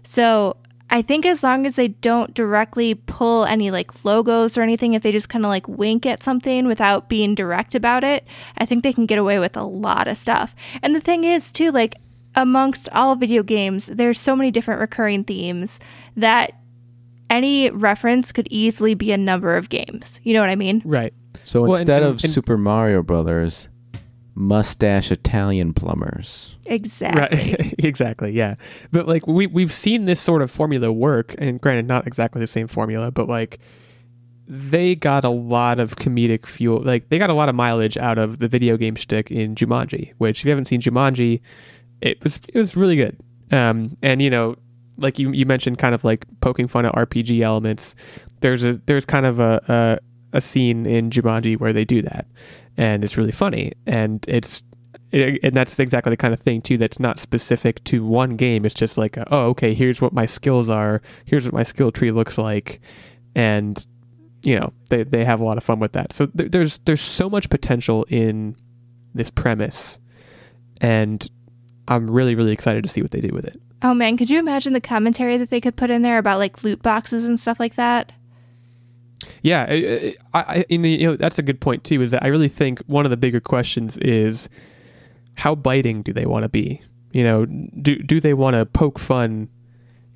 [0.04, 0.58] So
[0.90, 5.04] I think as long as they don't directly pull any like logos or anything, if
[5.04, 8.26] they just kind of like wink at something without being direct about it,
[8.58, 10.56] I think they can get away with a lot of stuff.
[10.82, 11.96] And the thing is, too, like
[12.36, 15.80] amongst all video games, there's so many different recurring themes
[16.16, 16.54] that
[17.30, 20.22] any reference could easily be a number of games.
[20.24, 20.82] You know what I mean?
[20.86, 21.14] right.
[21.44, 23.68] So Well, and- instead and- of and- Super Mario Brothers,
[24.38, 26.56] mustache Italian plumbers.
[26.66, 27.56] Exactly.
[27.60, 27.76] Right.
[27.84, 28.32] exactly.
[28.32, 28.56] Yeah.
[28.92, 32.48] But like we we've seen this sort of formula work, and granted, not exactly the
[32.48, 33.60] same formula, but like
[34.48, 36.82] they got a lot of comedic fuel.
[36.82, 40.14] Like they got a lot of mileage out of the video game shtick in Jumanji.
[40.20, 41.42] Which, if you haven't seen Jumanji,
[42.02, 43.18] it was it was really good.
[43.52, 44.56] Um, and you know,
[44.98, 47.96] like you you mentioned, kind of like poking fun at RPG elements.
[48.42, 50.00] There's a there's kind of a a,
[50.38, 52.28] a scene in Jumanji where they do that,
[52.78, 54.64] and it's really funny, and it's
[55.12, 58.66] it, and that's exactly the kind of thing too that's not specific to one game.
[58.66, 62.12] It's just like oh okay here's what my skills are here's what my skill tree
[62.12, 62.82] looks like
[63.36, 63.86] and
[64.44, 66.14] you know they, they have a lot of fun with that.
[66.14, 68.56] So th- there's there's so much potential in
[69.14, 70.00] this premise
[70.80, 71.28] and
[71.88, 73.60] i'm really really excited to see what they do with it.
[73.82, 76.64] Oh man, could you imagine the commentary that they could put in there about like
[76.64, 78.12] loot boxes and stuff like that?
[79.42, 82.02] Yeah, I, I, you know that's a good point too.
[82.02, 84.50] Is that I really think one of the bigger questions is
[85.36, 86.82] how biting do they want to be?
[87.12, 89.50] You know, do do they want to poke fun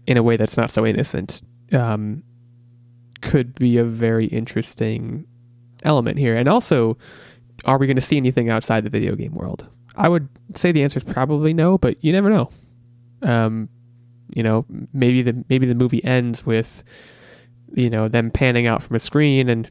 [0.07, 1.41] in a way that's not so innocent?
[1.71, 2.23] Um,
[3.21, 5.25] could be a very interesting
[5.83, 6.97] element here, and also,
[7.65, 9.69] are we going to see anything outside the video game world?
[9.95, 12.49] I would say the answer is probably no, but you never know.
[13.21, 13.69] Um,
[14.33, 16.83] you know, maybe the maybe the movie ends with
[17.73, 19.69] you know them panning out from a screen and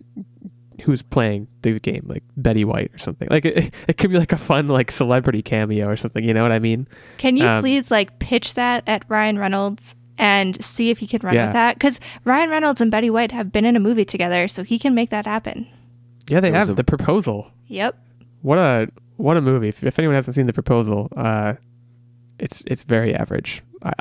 [0.85, 4.33] who's playing the game like betty white or something like it, it could be like
[4.33, 7.61] a fun like celebrity cameo or something you know what i mean Can you Um,
[7.61, 11.47] please like pitch that at Ryan Reynolds and see if he can run Yeah.
[11.47, 11.77] with that?
[11.77, 14.95] Because Ryan Reynolds and Betty White have been in a movie together, so he can
[14.95, 15.67] make that happen.
[16.29, 17.99] yeah they have a- the proposal Yep.
[18.43, 21.55] what a what a movie if, if anyone hasn't seen the proposal uh
[22.39, 23.63] it's it's very average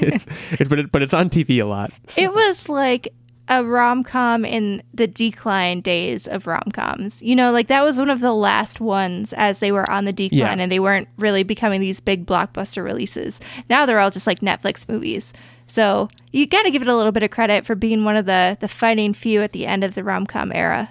[0.00, 0.26] it's,
[0.60, 3.08] it, but, it, but it's on tv a lot so- It was like
[3.50, 7.20] a rom com in the decline days of rom coms.
[7.20, 10.12] You know, like that was one of the last ones as they were on the
[10.12, 10.62] decline Yeah.
[10.62, 13.40] and they weren't really becoming these big blockbuster releases.
[13.68, 15.32] Now they're all just like Netflix movies.
[15.66, 18.24] So you got to give it a little bit of credit for being one of
[18.26, 20.88] the the fighting few at the end of the rom com era.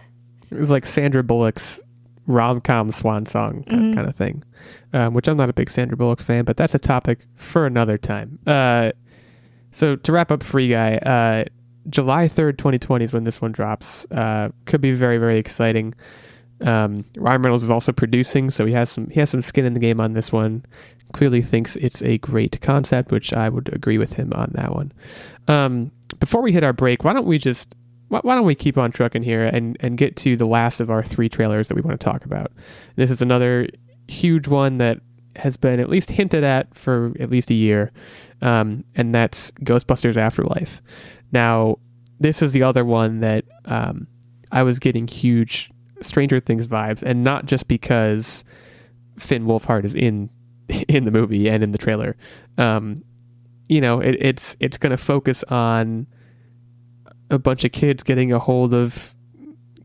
[0.52, 1.80] It was like Sandra Bullock's
[2.28, 3.93] rom com swan song Mm-hmm.
[3.93, 4.43] kind of thing,
[4.93, 7.98] um, which I'm not a big Sandra Bullock fan, but that's a topic for another
[7.98, 8.39] time.
[8.45, 8.91] Uh,
[9.72, 11.45] so to wrap up Free Guy, uh,
[11.89, 14.06] July 3rd, 2020 is when this one drops.
[14.12, 15.93] Uh, could be very, very exciting.
[16.62, 19.73] Um, Ryan Reynolds is also producing, so he has some he has some skin in
[19.73, 20.65] the game on this one.
[21.13, 24.91] Clearly thinks it's a great concept, which I would agree with him on that one.
[25.47, 27.75] Um, before we hit our break, why don't we just
[28.10, 30.89] why, why don't we keep on trucking here and and get to the last of
[30.89, 32.52] our three trailers that we want to talk about?
[32.95, 33.67] This is another
[34.10, 34.99] huge one that
[35.39, 37.91] has been at least hinted at for at least a year,
[38.41, 40.82] um, and that's Ghostbusters Afterlife.
[41.32, 41.78] Now,
[42.19, 44.08] this is the other one that um,
[44.52, 45.71] I was getting huge
[46.02, 48.43] Stranger Things vibes, and not just because
[49.17, 50.30] Finn Wolfhard is in
[50.88, 52.15] in the movie and in the trailer.
[52.58, 53.04] Um,
[53.67, 56.08] you know, it, it's it's going to focus on
[57.30, 59.13] a bunch of kids getting a hold of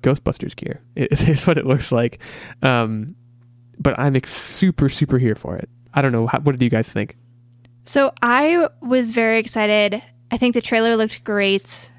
[0.00, 0.82] Ghostbusters gear.
[0.96, 2.20] It's what it looks like.
[2.62, 3.16] Um,
[3.78, 5.68] but I'm ex- super super here for it.
[5.92, 6.26] I don't know.
[6.26, 7.16] How, what did you guys think?
[7.84, 10.02] So I was very excited.
[10.30, 11.90] I think the trailer looked great.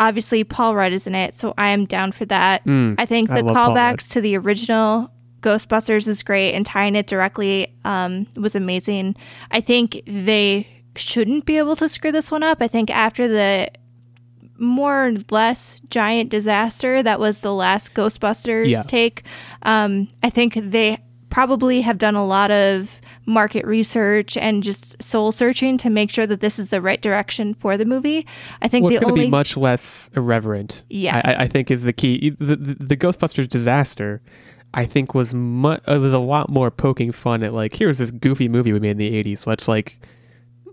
[0.00, 2.64] Obviously, Paul Rudd is in it, so I am down for that.
[2.64, 3.46] Mm, I think the Rudd.
[3.54, 9.14] callbacks to the original Ghostbusters is great, and tying it directly um, was amazing.
[9.50, 10.66] I think they
[10.96, 12.58] shouldn't be able to screw this one up.
[12.62, 13.68] I think after the
[14.58, 18.82] more or less giant disaster that was the last Ghostbusters Yeah.
[18.82, 19.22] take,
[19.62, 20.98] um, I think they
[21.32, 26.26] probably have done a lot of market research and just soul searching to make sure
[26.26, 28.26] that this is the right direction for the movie.
[28.60, 30.84] I think Well, the it's only be much less irreverent.
[30.90, 31.22] Yes.
[31.24, 32.36] I, I think is the key.
[32.38, 34.20] The, the, the Ghostbusters disaster,
[34.74, 38.10] I think, was mu- it was a lot more poking fun at like here's this
[38.10, 39.46] goofy movie we made in the '80s.
[39.46, 39.98] Let's like,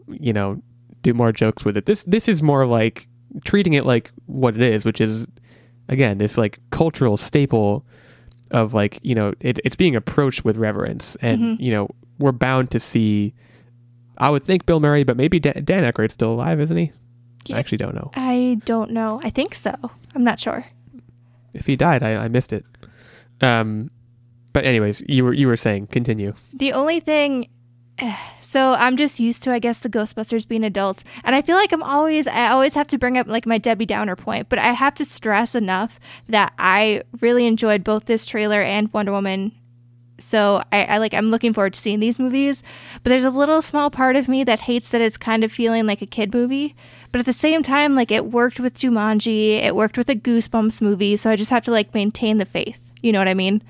[0.10, 0.62] you know,
[1.04, 1.86] do more jokes with it.
[1.86, 3.08] This this is more like
[3.46, 5.26] treating it like what it is, which is
[5.88, 7.86] again this like cultural staple
[8.52, 11.60] of like you know it, it's being approached with reverence, and Mhm.
[11.60, 13.34] you know we're bound to see.
[14.18, 16.92] I would think Bill Murray, but maybe Dan, Dan Aykroyd's still alive, isn't he?
[17.46, 17.56] Yeah.
[17.56, 18.12] I actually don't know.
[18.16, 19.22] I don't know.
[19.24, 19.74] I think so.
[20.14, 20.66] I'm not sure.
[21.54, 22.66] If he died, I, I missed it.
[23.42, 23.90] Um,
[24.52, 26.34] but anyways, you were you were saying continue.
[26.54, 27.48] The only thing,
[28.40, 31.72] so I'm just used to, I guess, the Ghostbusters being adults, and I feel like
[31.72, 34.74] I'm always, I always have to bring up like my Debbie Downer point, but I
[34.74, 39.54] have to stress enough that I really enjoyed both this trailer and Wonder Woman.
[40.20, 42.62] So I, I like, I'm looking forward to seeing these movies,
[43.04, 45.88] but there's a little small part of me that hates that it's kind of feeling
[45.88, 46.76] like a kid movie.
[47.12, 50.82] But at the same time, like it worked with Jumanji, it worked with a Goosebumps
[50.82, 52.92] movie, so I just have to like maintain the faith.
[53.02, 53.64] You know what I mean?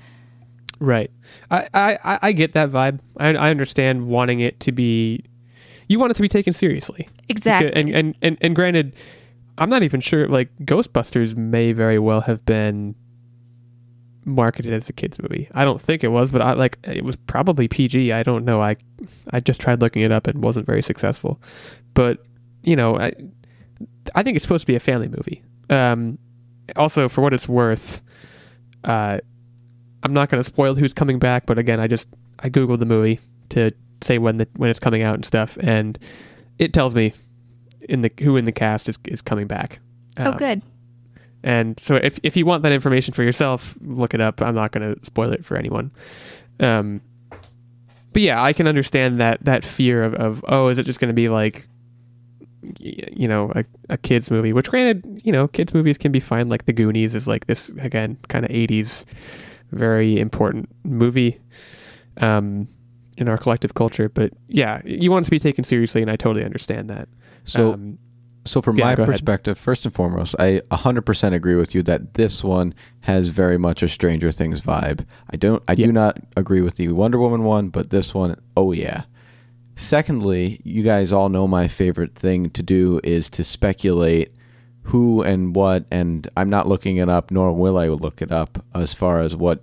[0.80, 1.10] Right.
[1.50, 2.98] I I, I- get that vibe.
[3.18, 5.24] I, I understand wanting it to be.
[5.88, 7.08] You want it to be taken seriously.
[7.28, 7.72] Exactly.
[7.74, 8.94] And and and and granted,
[9.58, 10.26] I'm not even sure.
[10.26, 12.94] Like Ghostbusters may very well have been
[14.24, 15.48] marketed as a kids movie.
[15.54, 18.12] I don't think it was, but I like it was probably PG.
[18.12, 18.62] I don't know.
[18.62, 18.76] I
[19.32, 21.40] I just tried looking it up and wasn't very successful.
[21.94, 22.18] But
[22.62, 23.12] you know, I
[24.14, 25.42] I think it's supposed to be a family movie.
[25.68, 26.18] Um,
[26.76, 28.02] also, for what it's worth,
[28.84, 29.18] uh,
[30.02, 31.46] I'm not going to spoil who's coming back.
[31.46, 32.08] But again, I just
[32.40, 35.98] I googled the movie to say when the when it's coming out and stuff, and
[36.58, 37.12] it tells me
[37.88, 39.80] in the who in the cast is is coming back.
[40.18, 40.62] oh, Um, good.
[41.42, 44.40] and so if if you want that information for yourself, look it up.
[44.40, 45.90] I'm not going to spoil it for anyone.
[46.60, 47.00] Um,
[48.12, 51.08] but yeah, I can understand that that fear of, of oh, is it just going
[51.10, 51.66] to be like
[52.78, 54.52] you know a, a kids movie?
[54.52, 56.48] Which granted, you know, kids movies can be fine.
[56.48, 59.04] Like The Goonies is like this again, kind of 80s,
[59.72, 61.40] very important movie.
[62.18, 62.68] Um,
[63.16, 66.16] in our collective culture, but yeah, you want it to be taken seriously, and I
[66.16, 67.06] totally understand that.
[67.44, 67.98] So, um,
[68.46, 69.12] so from yeah, my go ahead.
[69.12, 73.82] perspective, first and foremost, I 100% agree with you that this one has very much
[73.82, 75.04] a Stranger Things vibe.
[75.30, 75.86] I don't, I Yeah.
[75.86, 79.02] do not agree with the Wonder Woman one, but this one, oh yeah.
[79.76, 84.32] Secondly, you guys all know my favorite thing to do is to speculate
[84.84, 88.64] who and what, and I'm not looking it up, nor will I look it up
[88.74, 89.62] as far as what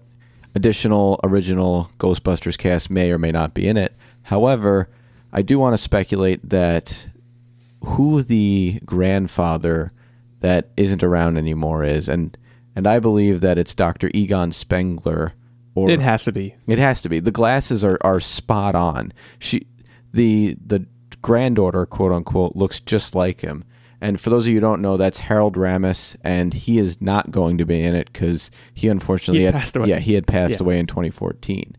[0.55, 3.93] additional original Ghostbusters cast may or may not be in it.
[4.23, 4.89] However,
[5.31, 7.07] I do want to speculate that
[7.83, 9.91] who the grandfather
[10.39, 12.37] that isn't around anymore is, and
[12.75, 14.11] and I believe that it's Dr.
[14.13, 15.33] Egon Spengler.
[15.73, 16.55] Or it has to be.
[16.67, 17.19] it has to be.
[17.19, 19.13] The glasses are, are spot on.
[19.39, 19.67] She,
[20.11, 20.85] the the
[21.21, 23.63] granddaughter, quote unquote, looks just like him.
[23.99, 27.31] And for those of you who don't know, that's Harold Ramis, and he is not
[27.31, 29.89] going to be in it because he unfortunately He had passed away.
[29.89, 30.63] Yeah, he had passed Yeah.
[30.63, 31.75] away in 2014.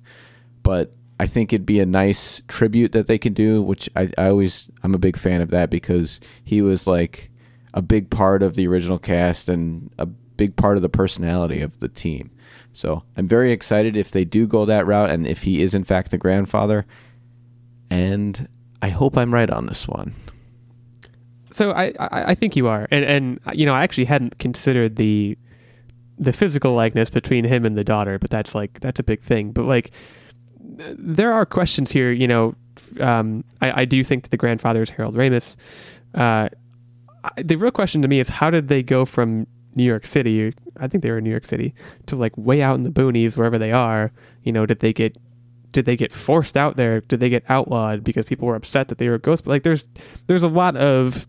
[0.64, 4.28] But I think it'd be a nice tribute that they could do, which I, I
[4.28, 7.30] always I'm a big fan of that because he was like
[7.74, 11.78] a big part of the original cast and a big part of the personality of
[11.78, 12.30] the team.
[12.72, 15.84] So I'm very excited if they do go that route and if he is in
[15.84, 16.84] fact the grandfather.
[17.90, 18.48] And
[18.82, 20.14] I hope I'm right on this one.
[21.50, 24.96] So I, I I think you are, and and you know I actually hadn't considered
[24.96, 25.36] the
[26.18, 29.52] the physical likeness between him and the daughter, but that's like that's a big thing.
[29.52, 29.92] But like
[30.96, 32.10] there are questions here.
[32.12, 32.54] You know,
[33.00, 35.56] um, I, I do think that the grandfather is Harold Ramis.
[36.14, 36.48] Uh,
[37.36, 40.52] the real question to me is how did they go from New York City?
[40.78, 41.74] I think they were in New York City
[42.06, 44.12] to like way out in the boonies wherever they are.
[44.42, 45.16] You know, did they get
[45.72, 47.00] did they get forced out there?
[47.02, 49.42] Did they get outlawed because people were upset that they were ghosts?
[49.44, 49.86] But Like there's
[50.26, 51.26] there's a lot of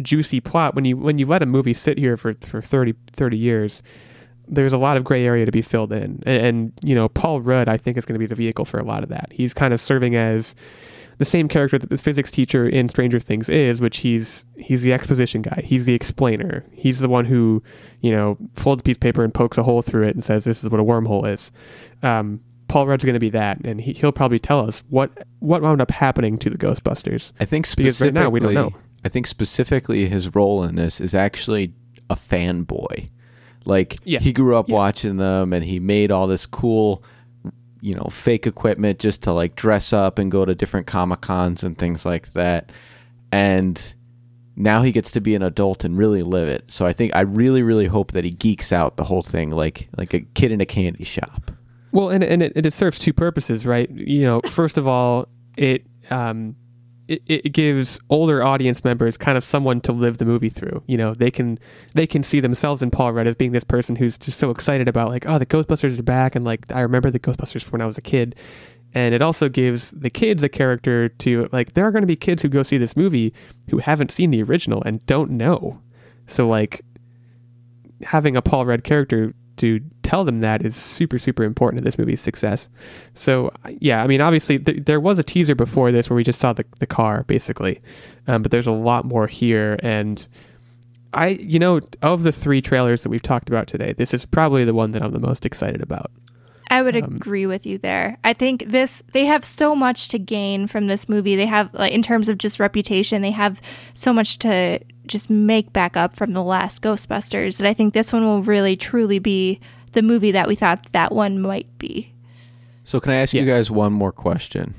[0.00, 3.36] juicy plot when you when you let a movie sit here for for 30, 30
[3.36, 3.82] years.
[4.48, 7.40] There's a lot of gray area to be filled in, and, and you know Paul
[7.40, 9.28] Rudd I think is going to be the vehicle for a lot of that.
[9.32, 10.54] He's kind of serving as
[11.18, 14.92] the same character that the physics teacher in Stranger Things is, which he's he's the
[14.92, 15.62] exposition guy.
[15.64, 16.64] He's the explainer.
[16.72, 17.62] He's the one who,
[18.00, 20.44] you know, folds a piece of paper and pokes a hole through it and says,
[20.44, 21.50] "This is what a wormhole is."
[22.02, 25.62] Um, Paul Rudd's going to be that, and he, he'll probably tell us what what
[25.62, 27.32] wound up happening to the Ghostbusters.
[27.40, 28.74] I think Because right now we don't know.
[29.06, 31.72] I think specifically his role in this is actually
[32.10, 33.08] a fanboy.
[33.64, 34.18] Like Yeah.
[34.18, 34.74] he grew up Yeah.
[34.74, 37.04] watching them, and he made all this cool,
[37.80, 41.62] you know, fake equipment just to like dress up and go to different comic cons
[41.62, 42.72] and things like that.
[43.30, 43.80] And
[44.56, 46.70] now he gets to be an adult and really live it.
[46.70, 49.88] So I think I really, really hope that he geeks out the whole thing like
[49.96, 51.52] like a kid in a candy shop.
[51.92, 53.88] Well, and and it, it serves two purposes, right?
[53.90, 56.56] You know, first of all, it um,
[57.08, 60.82] it, it gives older audience members kind of someone to live the movie through.
[60.86, 61.58] You know, they can
[61.94, 64.88] they can see themselves in Paul Rudd as being this person who's just so excited
[64.88, 67.86] about like, oh, the Ghostbusters are back, and like I remember the Ghostbusters when I
[67.86, 68.34] was a kid.
[68.94, 71.74] And it also gives the kids a character to like.
[71.74, 73.34] There are going to be kids who go see this movie
[73.70, 75.80] who haven't seen the original and don't know.
[76.26, 76.82] So like,
[78.02, 81.98] having a Paul Rudd character to tell them that is super super important to this
[81.98, 82.68] movie's success.
[83.14, 86.40] So yeah, I mean obviously th- there was a teaser before this where we just
[86.40, 87.80] saw the the car basically,
[88.28, 90.26] um, but there's a lot more here and.
[91.14, 94.64] I, you know, of the three trailers that we've talked about today, this is probably
[94.66, 96.10] the one that I'm the most excited about.
[96.68, 98.18] I would Um, agree with you there.
[98.22, 101.34] I think this they have so much to gain from this movie.
[101.36, 103.62] They have like in terms of just reputation, they have
[103.94, 108.12] so much to just make back up from the last Ghostbusters that I think this
[108.12, 109.58] one will really truly be
[109.96, 112.12] the movie that we thought that one might be.
[112.84, 114.74] So can I ask you guys one more question?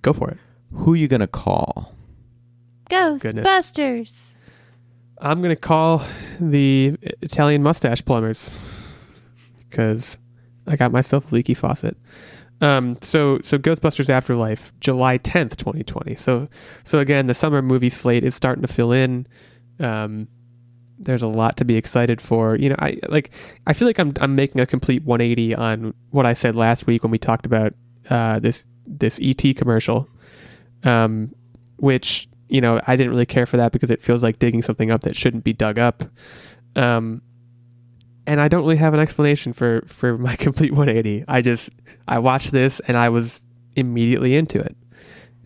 [0.00, 0.38] Go for it.
[0.72, 1.92] Who are you gonna call?
[2.88, 4.36] Ghostbusters.
[5.18, 6.04] I'm gonna call
[6.38, 8.56] the Italian mustache plumbers
[9.68, 10.18] because
[10.68, 11.96] I got myself a leaky faucet.
[12.60, 16.14] Um, so so Ghostbusters Afterlife, July 10th, 2020.
[16.14, 16.48] So
[16.84, 19.26] so again, the summer movie slate is starting to fill in.
[19.80, 20.28] Um,
[20.98, 22.56] there's a lot to be excited for.
[22.56, 23.30] You know, I like
[23.66, 27.02] I feel like I'm I'm making a complete 180 on what I said last week
[27.02, 27.74] when we talked about
[28.10, 30.08] uh, this this ET commercial,
[30.82, 31.34] um,
[31.76, 34.90] which you know I didn't really care for that because it feels like digging something
[34.90, 36.04] up that shouldn't be dug up.
[36.76, 37.22] Um,
[38.26, 41.24] and I don't really have an explanation for for my complete 180.
[41.28, 41.70] I just
[42.06, 44.76] I watched this and I was immediately into it.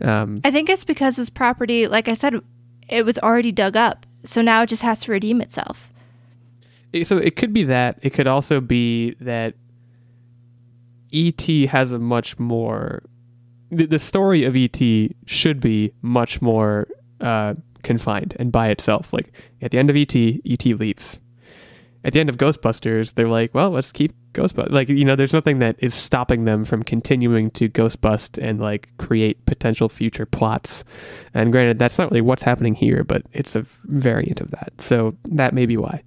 [0.01, 2.41] Um, I think it's because this property, like I said,
[2.89, 4.07] it was already dug up.
[4.25, 5.93] So now it just has to redeem itself.
[7.05, 7.99] so it could be that.
[8.03, 9.55] It could also be that
[11.13, 13.03] ET has a much more.
[13.71, 14.81] The, the story of ET
[15.27, 16.89] should be much more
[17.21, 19.13] uh, confined and by itself.
[19.13, 21.19] Like at the end of ET, ET leaves.
[22.05, 24.71] At the end of Ghostbusters, they're like, well, let's keep Ghostbusters.
[24.71, 28.89] Like, you know, there's nothing that is stopping them from continuing to Ghostbust and like
[28.99, 30.85] create potential future plots.
[31.35, 34.75] And granted, that's not really what's happening here, but it's a variant of that.
[34.79, 36.03] So that may be why.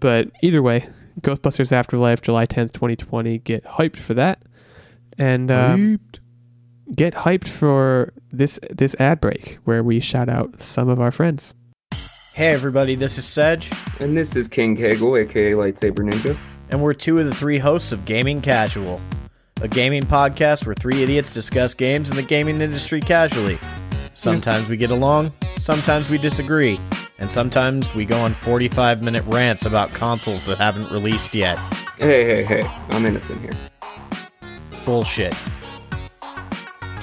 [0.00, 0.88] But either way,
[1.20, 3.38] Ghostbusters Afterlife, July 10th, 2020.
[3.38, 4.42] Get hyped for that.
[5.18, 6.00] And um,
[6.94, 11.54] get hyped for this this ad break where we shout out some of our friends.
[12.38, 16.38] Hey everybody, this is Sedge, And this is King Kegel, aka Lightsaber Ninja.
[16.70, 19.00] and we're two of the three hosts of Gaming Casual,
[19.60, 23.58] a gaming podcast where three idiots discuss games in the gaming industry casually.
[24.14, 26.78] Sometimes we get along, sometimes we disagree,
[27.18, 31.58] and sometimes we go on 45 minute rants about consoles that haven't released yet.
[31.98, 33.50] Hey, hey, hey, I'm innocent here.
[34.84, 35.34] Bullshit.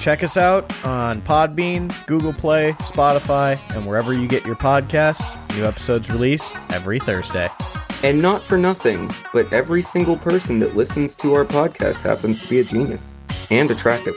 [0.06, 5.34] Check us out on Podbean, Google Play, Spotify, and wherever you get your podcasts.
[5.58, 7.48] New episodes release every Thursday.
[8.04, 12.48] And not for nothing, but every single person that listens to our podcast happens to
[12.48, 13.12] be a genius
[13.50, 14.14] and attractive.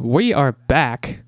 [0.00, 1.24] We are back,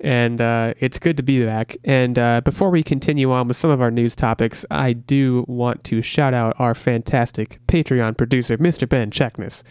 [0.00, 1.76] and uh, it's good to be back.
[1.84, 5.84] And uh, before we continue on with some of our news topics, I do want
[5.84, 8.88] to shout out our fantastic Patreon producer, Mr.
[8.88, 9.62] Ben Checkness.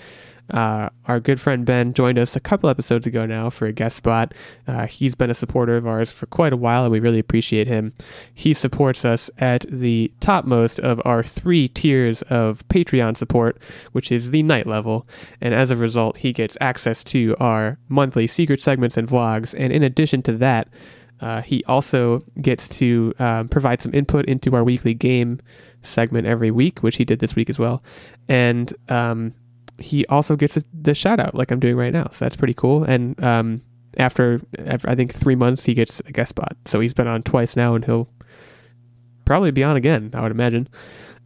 [0.49, 3.97] Uh, our good friend Ben joined us a couple episodes ago now for a guest
[3.97, 4.33] spot.
[4.67, 7.67] Uh, he's been a supporter of ours for quite a while, and we really appreciate
[7.67, 7.93] him.
[8.33, 14.31] He supports us at the topmost of our three tiers of Patreon support, which is
[14.31, 15.07] the knight level.
[15.41, 19.53] And as a result, he gets access to our monthly secret segments and vlogs.
[19.57, 20.67] And in addition to that,
[21.21, 25.39] uh, he also gets to um, provide some input into our weekly game
[25.81, 27.83] segment every week, which he did this week as well.
[28.27, 29.33] And um,
[29.79, 32.09] he also gets the shout out like I'm doing right now.
[32.11, 32.83] So that's pretty cool.
[32.83, 33.61] And um,
[33.97, 36.55] after, after I think three months, he gets a guest spot.
[36.65, 38.09] So he's been on twice now, and he'll
[39.25, 40.11] probably be on again.
[40.13, 40.69] I would imagine.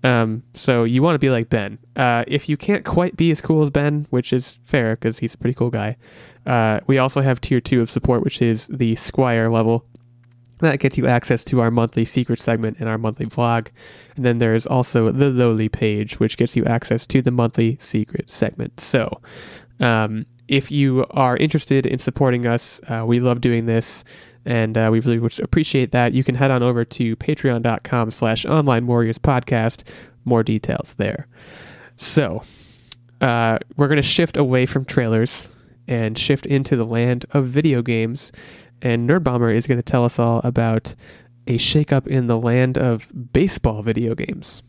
[0.04, 1.80] Um, so you want to be like Ben.
[1.96, 5.34] Uh, if you can't quite be as cool as Ben, which is fair because he's
[5.34, 5.96] a pretty cool guy,
[6.46, 9.86] uh, we also have tier two of support, which is the Squire level.
[10.64, 13.68] That gets you access to our monthly secret segment and our monthly vlog.
[14.16, 18.32] And then there's also the lowly page, which gets you access to the monthly secret
[18.32, 18.80] segment.
[18.80, 19.22] So,
[19.82, 24.04] um, if you are interested in supporting us, uh, we love doing this
[24.46, 26.14] and uh, we really appreciate that.
[26.14, 29.84] You can head on over to patreon.com slash online warriors podcast.
[30.26, 31.28] More details there.
[31.98, 32.44] So,
[33.20, 35.50] uh, we're going to shift away from trailers
[35.88, 38.32] and shift into the land of video games
[38.84, 40.94] and Nerd Bomber is going to tell us all about
[41.48, 44.62] a shakeup in the land of baseball video games.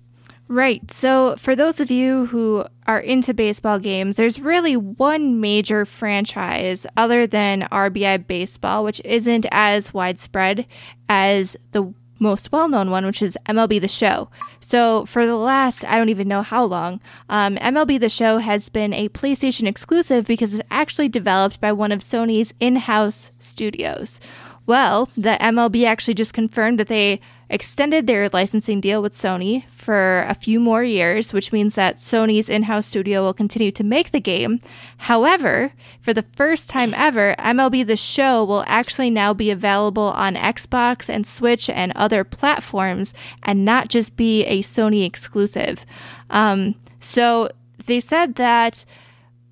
[0.47, 0.91] Right.
[0.91, 6.87] So, for those of you who are into baseball games, there's really one major franchise
[6.99, 10.67] other than RBI Baseball, which isn't as widespread
[11.09, 14.29] as the most well known one, which is MLB The Show.
[14.61, 18.69] So, for the last, I don't even know how long, um, MLB The Show has
[18.69, 24.21] been a PlayStation exclusive because it's actually developed by one of Sony's in house studios.
[24.67, 30.25] Well, the MLB actually just confirmed that they extended their licensing deal with Sony for
[30.29, 34.11] a few more years, which means that Sony's in house studio will continue to make
[34.11, 34.61] the game.
[34.99, 40.35] However, for the first time ever, MLB The Show will actually now be available on
[40.35, 45.85] Xbox and Switch and other platforms and not just be a Sony exclusive.
[46.31, 47.49] Um, so
[47.87, 48.85] they said that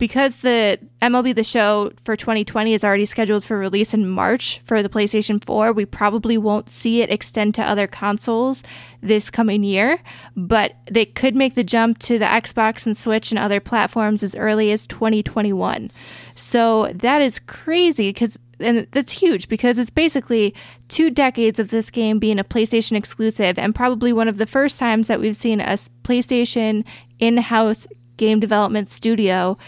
[0.02, 4.82] because the MLB The Show for 2020 is already scheduled for release in March for
[4.82, 8.64] the PlayStation 4, we probably won't see it extend to other consoles
[9.00, 10.00] this coming year,
[10.34, 14.34] but they could make the jump to the Xbox and Switch and other platforms as
[14.34, 15.92] early as 2021.
[16.34, 20.52] So that is crazy because and that's huge because it's basically
[20.88, 24.80] two decades of this game being a PlayStation exclusive and probably one of the first
[24.80, 26.84] times that we've seen a PlayStation
[27.20, 27.86] in-house
[28.16, 29.58] game development studio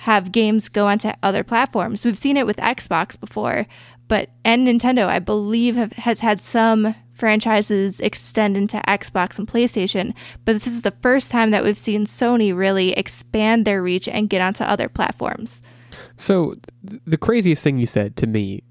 [0.00, 2.06] have games go onto other platforms.
[2.06, 3.66] We've seen it with Xbox before,
[4.08, 10.14] but and Nintendo, I believe, have, has had some franchises extend into Xbox and PlayStation.
[10.46, 14.30] But this is the first time that we've seen Sony really expand their reach and
[14.30, 15.62] get onto other platforms.
[16.16, 16.54] So
[16.88, 18.62] th- the craziest thing you said to me.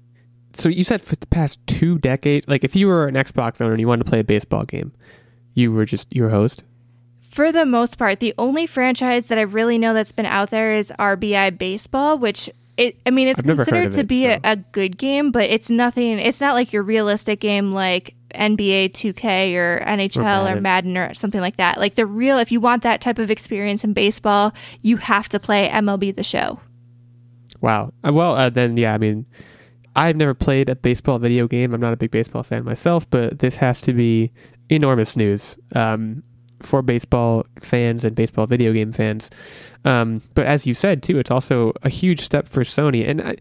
[0.54, 3.70] So you said for the past two decades, like if you were an Xbox owner
[3.70, 4.92] and you wanted to play a baseball game,
[5.54, 6.64] you were just your host
[7.30, 10.74] for the most part, the only franchise that I really know that's been out there
[10.74, 14.38] is RBI Baseball, which it, I mean, it's I've considered to it, be so.
[14.42, 16.18] a, a good game, but it's nothing.
[16.18, 20.62] It's not like your realistic game like NBA 2K or NHL or Madden.
[20.62, 21.78] Madden or something like that.
[21.78, 24.52] Like the real, if you want that type of experience in baseball,
[24.82, 26.60] you have to play MLB The Show.
[27.60, 27.92] Wow.
[28.04, 28.94] Uh, well, uh, then yeah.
[28.94, 29.26] I mean,
[29.94, 31.74] I've never played a baseball video game.
[31.74, 34.32] I'm not a big baseball fan myself, but this has to be
[34.68, 36.22] enormous news um,
[36.62, 39.30] for baseball fans and baseball video game fans.
[39.84, 43.08] Um, but as you said too, it's also a huge step for Sony.
[43.08, 43.36] And I,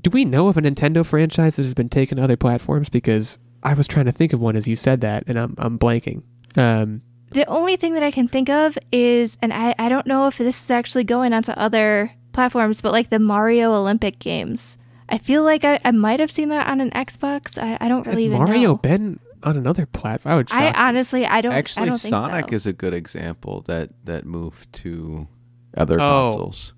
[0.00, 2.88] do we know of a Nintendo franchise that has been taken to other platforms?
[2.88, 5.78] Because I was trying to think of one as you said that, and I'm I'm
[5.78, 6.22] blanking.
[6.56, 10.26] Um, The only thing that I can think of is, and I, I don't know
[10.28, 14.76] if this is actually going onto other platforms, but like the Mario Olympic games.
[15.08, 17.62] I feel like I, I might have seen that on an Xbox.
[17.62, 18.76] I, I don't has really even Mario know.
[18.76, 20.32] been on another platform?
[20.32, 20.50] I would.
[20.52, 21.52] I shock- honestly, I don't.
[21.52, 21.82] actually.
[21.82, 22.54] I Actually, don't think Sonic so.
[22.56, 25.28] is a good example that that moved to
[25.76, 26.30] other Oh.
[26.30, 26.72] consoles.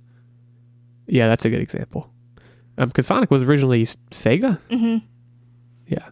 [1.07, 2.11] yeah, that's a good example.
[2.79, 4.59] Um, because Sonic was originally S- Sega.
[4.71, 4.99] hmm
[5.87, 6.09] Yeah.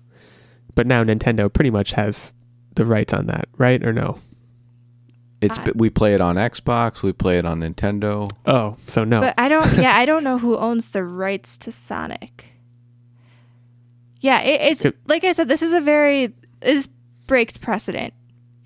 [0.75, 2.33] But now Nintendo pretty much has
[2.75, 3.85] the rights on that, right?
[3.85, 4.19] Or no?
[5.41, 8.31] It's I- we play it on Xbox, we play it on Nintendo.
[8.47, 9.21] Oh, so no.
[9.21, 9.71] But I don't.
[9.77, 12.53] Yeah, I don't know who owns the rights to Sonic.
[14.21, 15.49] Yeah, it, it's like I said.
[15.49, 16.33] This is a very
[16.65, 16.89] this
[17.27, 18.15] breaks precedent,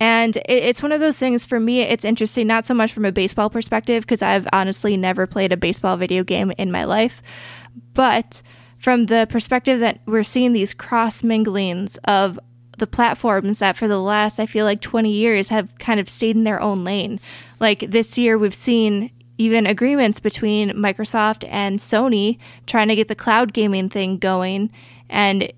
[0.00, 1.82] and it, it's one of those things for me.
[1.82, 5.56] It's interesting, not so much from a baseball perspective because I've honestly never played a
[5.56, 7.22] baseball video game in my life,
[7.94, 8.42] but
[8.78, 12.38] from the perspective that we're seeing these cross minglings of
[12.78, 16.36] the platforms that for the last I feel like 20 years have kind of stayed
[16.36, 17.20] in their own lane.
[17.60, 23.14] Like this year we've seen even agreements between Microsoft and Sony trying to get the
[23.14, 24.70] cloud gaming thing going
[25.08, 25.52] and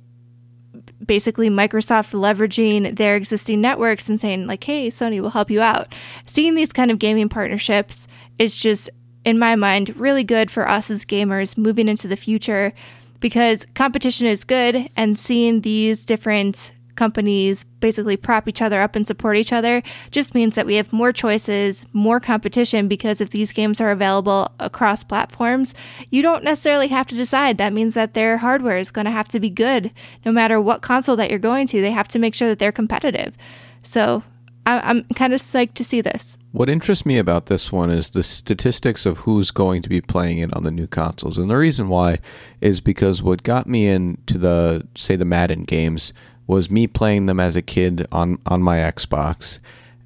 [1.04, 5.94] basically Microsoft leveraging their existing networks and saying like hey Sony will help you out.
[6.26, 8.06] Seeing these kind of gaming partnerships
[8.38, 8.90] is just
[9.24, 12.72] in my mind really good for us as gamers moving into the future
[13.20, 19.06] because competition is good and seeing these different companies basically prop each other up and
[19.06, 23.52] support each other just means that we have more choices, more competition because if these
[23.52, 25.74] games are available across platforms,
[26.10, 27.58] you don't necessarily have to decide.
[27.58, 29.90] That means that their hardware is going to have to be good
[30.24, 31.80] no matter what console that you're going to.
[31.80, 33.36] They have to make sure that they're competitive.
[33.82, 34.22] So
[34.66, 36.36] I- am kind of psyched to see this.
[36.52, 40.38] What interests me about this one is the statistics of who's going to be playing
[40.38, 41.38] it on the new consoles.
[41.38, 42.18] And the reason why
[42.60, 46.12] is because what got me into the, say, the Madden games
[46.50, 49.60] was me playing them as a kid on, on my Xbox.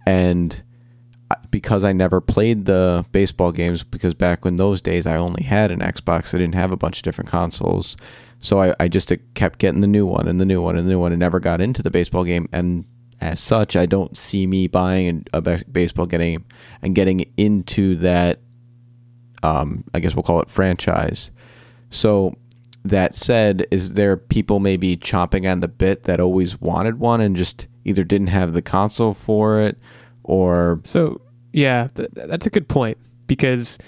[0.07, 0.63] And
[1.51, 5.71] because I never played the baseball games, because back in those days I only had
[5.71, 7.97] an Xbox, I didn't have a bunch of different consoles.
[8.41, 10.91] So I, I just kept getting the new one and the new one and the
[10.91, 12.47] new one and never got into the baseball game.
[12.53, 12.85] And
[13.23, 16.45] as such, I don't see me buying a baseball game
[16.83, 18.41] and getting into that.
[19.43, 21.31] Um, I guess we'll call it franchise.
[21.89, 22.35] So
[22.85, 27.35] that said, is there people maybe chomping on the bit that always wanted one and
[27.35, 29.79] just either didn't have the console for it,
[30.23, 31.21] or so?
[31.53, 33.79] Yeah, th- that's a good point because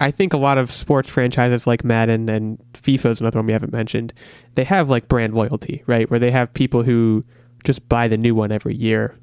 [0.00, 3.52] I think a lot of sports franchises like Madden and FIFA is another one we
[3.52, 4.12] haven't mentioned.
[4.54, 6.10] They have like brand loyalty, right?
[6.10, 7.24] Where they have people who
[7.64, 9.16] just buy the new one every year.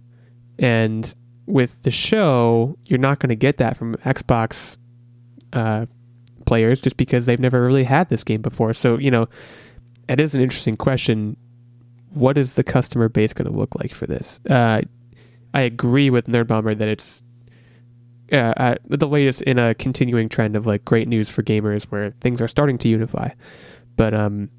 [0.58, 1.14] And
[1.46, 4.78] with the show, you're not going to get that from Xbox
[5.54, 5.86] uh,
[6.50, 8.74] players just because they've never really had this game before.
[8.74, 9.30] So, you know,
[10.10, 11.38] it is an interesting question.
[12.10, 14.42] What is the customer base going to look like for this?
[14.50, 14.82] Uh,
[15.54, 17.22] I agree with Nerdbomber that it's
[18.32, 22.10] uh, uh, the latest in a continuing trend of like great news for gamers where
[22.20, 23.30] things are starting to unify.
[23.96, 24.50] But um,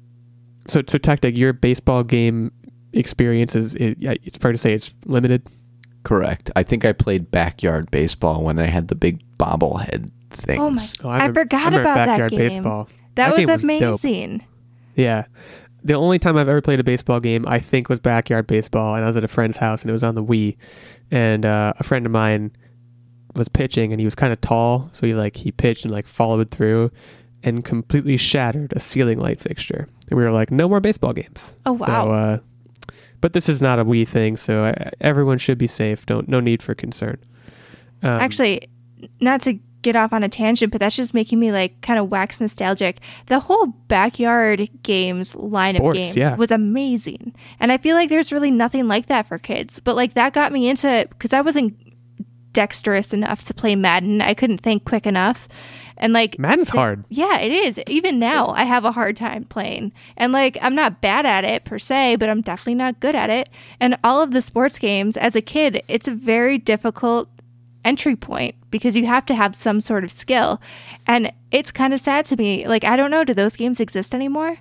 [0.67, 2.53] so so Tactic, your baseball game
[2.93, 5.49] experience is it, it's fair to say it's limited.
[6.03, 6.51] Correct.
[6.55, 10.59] I think I played backyard baseball when I had the big bobblehead things.
[10.61, 10.87] Oh my!
[11.03, 12.47] Oh, I, I, forgot I about backyard that game.
[12.49, 12.89] baseball.
[13.15, 14.33] That, that was amazing.
[14.33, 14.41] Was
[14.95, 15.25] yeah.
[15.83, 19.03] The only time I've ever played a baseball game, I think, was backyard baseball, and
[19.03, 20.55] I was at a friend's house, and it was on the Wii,
[21.09, 22.51] and uh, a friend of mine
[23.35, 26.07] was pitching, and he was kind of tall, so he like he pitched and like
[26.07, 26.91] followed through,
[27.43, 29.87] and completely shattered a ceiling light fixture.
[30.09, 31.55] And we were like, no more baseball games.
[31.65, 31.87] Oh wow!
[32.05, 32.37] So, uh,
[33.19, 36.05] but this is not a Wii thing, so uh, everyone should be safe.
[36.05, 37.17] Don't no need for concern.
[38.03, 38.67] Um, Actually,
[39.19, 42.09] not to get off on a tangent, but that's just making me like kind of
[42.09, 42.99] wax nostalgic.
[43.27, 46.35] The whole backyard games line of games yeah.
[46.35, 49.79] was amazing, and I feel like there's really nothing like that for kids.
[49.79, 51.75] But like that got me into because I wasn't
[52.53, 54.21] dexterous enough to play Madden.
[54.21, 55.47] I couldn't think quick enough.
[55.97, 57.05] And like Madden's so, hard.
[57.09, 57.79] Yeah, it is.
[57.87, 59.93] Even now, I have a hard time playing.
[60.17, 63.29] And like I'm not bad at it per se, but I'm definitely not good at
[63.29, 63.49] it.
[63.79, 67.29] And all of the sports games as a kid, it's a very difficult
[67.83, 70.61] entry point because you have to have some sort of skill.
[71.07, 72.67] And it's kind of sad to me.
[72.67, 74.57] Like I don't know, do those games exist anymore?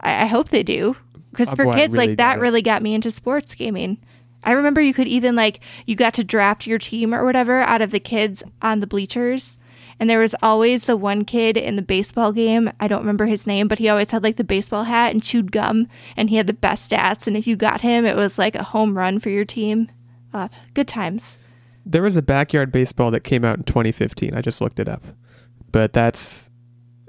[0.00, 0.96] I, I hope they do.
[1.30, 3.98] Because oh, for boy, kids, really like that really got me into sports gaming.
[4.44, 7.82] I remember you could even like you got to draft your team or whatever out
[7.82, 9.56] of the kids on the bleachers
[10.00, 12.70] and there was always the one kid in the baseball game.
[12.78, 15.52] I don't remember his name, but he always had like the baseball hat and chewed
[15.52, 17.26] gum, and he had the best stats.
[17.26, 19.90] And if you got him, it was like a home run for your team.
[20.32, 21.38] Uh, good times.
[21.90, 24.34] There was a backyard baseball that came out in 2015.
[24.34, 25.02] I just looked it up,
[25.72, 26.50] but that's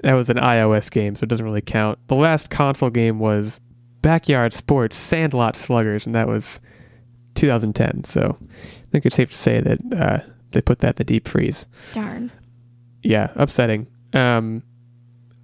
[0.02, 1.98] that was an iOS game, so it doesn't really count.
[2.08, 3.60] The last console game was
[4.02, 6.60] Backyard Sports Sandlot Sluggers, and that was
[7.34, 8.04] 2010.
[8.04, 10.20] So I think it's safe to say that uh,
[10.52, 11.66] they put that in the deep freeze.
[11.92, 12.30] Darn
[13.02, 13.86] yeah, upsetting.
[14.12, 14.62] Um,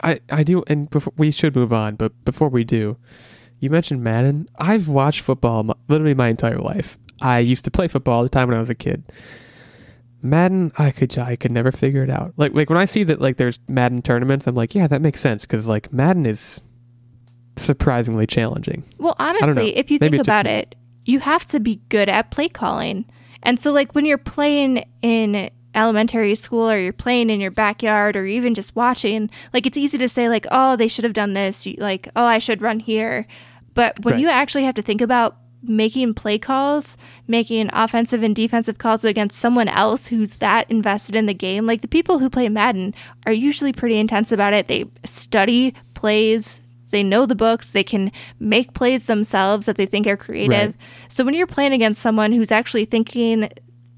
[0.03, 2.97] I I do, and before, we should move on, but before we do,
[3.61, 4.49] you mentioned Madden.
[4.59, 6.99] I've watched football my, literally my entire life.
[7.21, 9.05] I used to play football all the time when I was a kid.
[10.23, 12.35] Madden, I could I could never figure it out.
[12.37, 15.21] Like like when I see that like there's Madden tournaments, I'm like, yeah, that makes
[15.21, 16.63] sense because like Madden is
[17.57, 18.85] surprisingly challenging.
[18.99, 22.31] Well, honestly, if you Maybe think about just, it, you have to be good at
[22.31, 23.07] play calling.
[23.43, 28.17] And so like when you're playing in elementary school or you're playing in your backyard
[28.17, 31.35] or even just watching, like it's easy to say like, "Oh, they should have done
[31.35, 33.27] this." Like, "Oh, I should run here."
[33.75, 34.21] But when right.
[34.21, 35.37] you actually have to think about
[35.69, 36.97] making play calls,
[37.27, 41.81] making offensive and defensive calls against someone else who's that invested in the game, like
[41.81, 42.95] the people who play Madden
[43.27, 44.69] are usually pretty intense about it.
[44.69, 46.61] They study plays,
[46.91, 50.51] they know the books, they can make plays themselves that they think are creative.
[50.51, 50.75] Right.
[51.09, 53.49] So when you're playing against someone who's actually thinking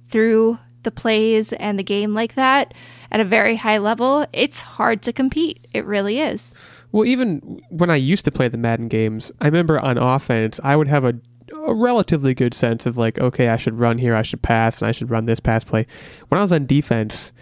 [0.08, 2.72] through the plays and the game like that,
[3.10, 5.66] at a very high level, it's hard to compete.
[5.72, 6.54] It really is.
[6.92, 10.76] Well, even when I used to play the Madden games, I remember on offense, I
[10.76, 11.14] would have a,
[11.52, 14.88] a relatively good sense of like, okay, I should run here, I should pass, and
[14.88, 15.86] I should run this pass play.
[16.28, 17.32] When I was on defense,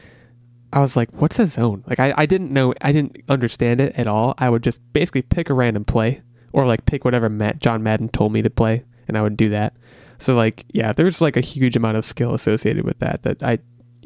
[0.72, 1.84] I was like, what's a zone?
[1.86, 4.34] Like, I, I didn't know, I didn't understand it at all.
[4.38, 8.08] I would just basically pick a random play or like pick whatever Matt, John Madden
[8.08, 9.74] told me to play, and I would do that.
[10.18, 13.58] So, like, yeah, there's like a huge amount of skill associated with that that I,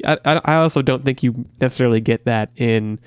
[0.05, 2.99] I, I also don't think you necessarily get that in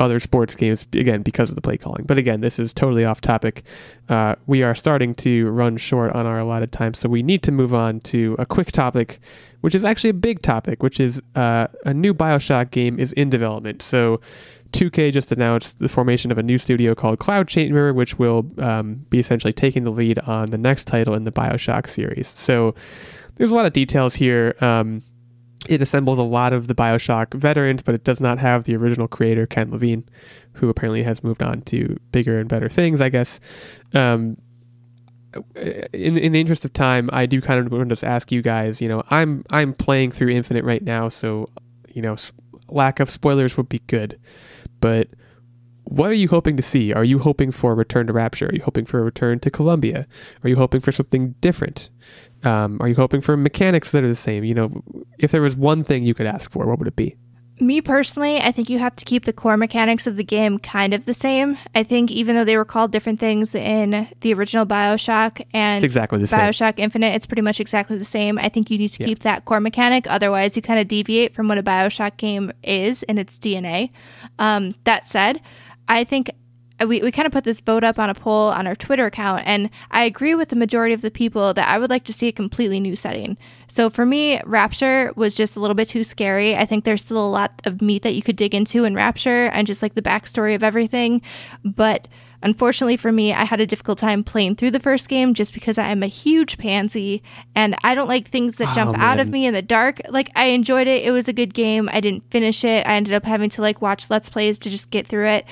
[0.00, 2.04] other sports games again because of the play calling.
[2.06, 3.62] But again, this is totally off topic.
[4.08, 7.52] Uh, we are starting to run short on our allotted time, so we need to
[7.52, 9.20] move on to a quick topic,
[9.60, 13.30] which is actually a big topic, which is uh, a new Bioshock game is in
[13.30, 13.82] development.
[13.82, 14.20] So.
[14.72, 19.04] 2K just announced the formation of a new studio called Cloud Chamber, which will um,
[19.10, 22.28] be essentially taking the lead on the next title in the Bioshock series.
[22.28, 22.76] So
[23.34, 24.54] there's a lot of details here.
[24.60, 25.02] Um,
[25.70, 29.06] it assembles a lot of the Bioshock veterans, but it does not have the original
[29.06, 30.04] creator, Ken Levine,
[30.54, 33.38] who apparently has moved on to bigger and better things, I guess.
[33.94, 34.36] Um,
[35.54, 38.42] in, in the interest of time, I do kind of want to just ask you
[38.42, 41.48] guys, you know, I'm I'm playing through Infinite right now, so,
[41.88, 42.16] you know,
[42.68, 44.18] lack of spoilers would be good.
[44.80, 45.06] But
[45.84, 46.92] what are you hoping to see?
[46.92, 48.46] Are you hoping for a return to Rapture?
[48.46, 50.08] Are you hoping for a return to Columbia?
[50.42, 51.90] Are you hoping for something different?
[52.42, 54.44] Um, are you hoping for mechanics that are the same?
[54.44, 54.70] You know,
[55.18, 57.16] if there was one thing you could ask for, what would it be?
[57.60, 60.94] Me personally, I think you have to keep the core mechanics of the game kind
[60.94, 61.58] of the same.
[61.74, 65.84] I think even though they were called different things in the original Bioshock and it's
[65.84, 66.40] exactly the same.
[66.40, 68.38] Bioshock Infinite, it's pretty much exactly the same.
[68.38, 69.08] I think you need to yeah.
[69.08, 70.06] keep that core mechanic.
[70.06, 73.90] Otherwise, you kind of deviate from what a Bioshock game is in its DNA.
[74.38, 75.42] Um, that said,
[75.86, 76.30] I think
[76.80, 79.06] Uh, we, we kind of put this vote up on a poll on our Twitter
[79.06, 82.12] account, and I agree with the majority of the people that I would like to
[82.12, 83.36] see a completely new setting.
[83.68, 86.56] So for me, Rapture was just a little bit too scary.
[86.56, 89.46] I think there's still a lot of meat that you could dig into in Rapture
[89.46, 91.22] and just like the backstory of everything.
[91.64, 92.08] But
[92.42, 95.78] Unfortunately for me, I had a difficult time playing through the first game just because
[95.78, 97.22] I am a huge pansy
[97.54, 100.00] and I don't like things that oh, jump oh, out of me in the dark.
[100.08, 101.04] Like I enjoyed it.
[101.04, 101.88] It was a good game.
[101.92, 102.86] I didn't finish it.
[102.86, 105.46] I ended up having to like watch let's plays to just get through it.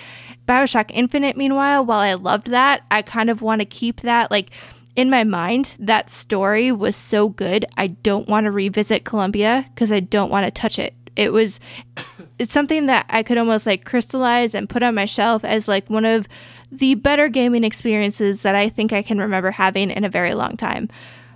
[0.47, 4.51] BioShock Infinite meanwhile, while I loved that, I kind of want to keep that like
[4.99, 7.65] in my mind, that story was so good.
[7.77, 10.93] I don't want to revisit Columbia because I don't want to touch it.
[11.19, 11.59] It was
[12.39, 15.91] it's something that I could almost like crystallize and put on my shelf as like
[15.91, 16.29] one of
[16.71, 20.57] the better gaming experiences that I think I can remember having in a very long
[20.57, 20.89] time.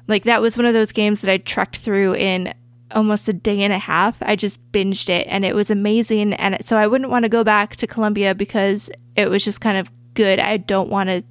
[0.06, 2.54] Like that was one of those games that I trekked through in
[2.94, 4.22] almost a day and a half.
[4.22, 6.34] I just binged it and it was amazing.
[6.34, 9.78] And so I wouldn't want to go back to Columbia because it was just kind
[9.78, 10.38] of good.
[10.38, 11.24] I don't want to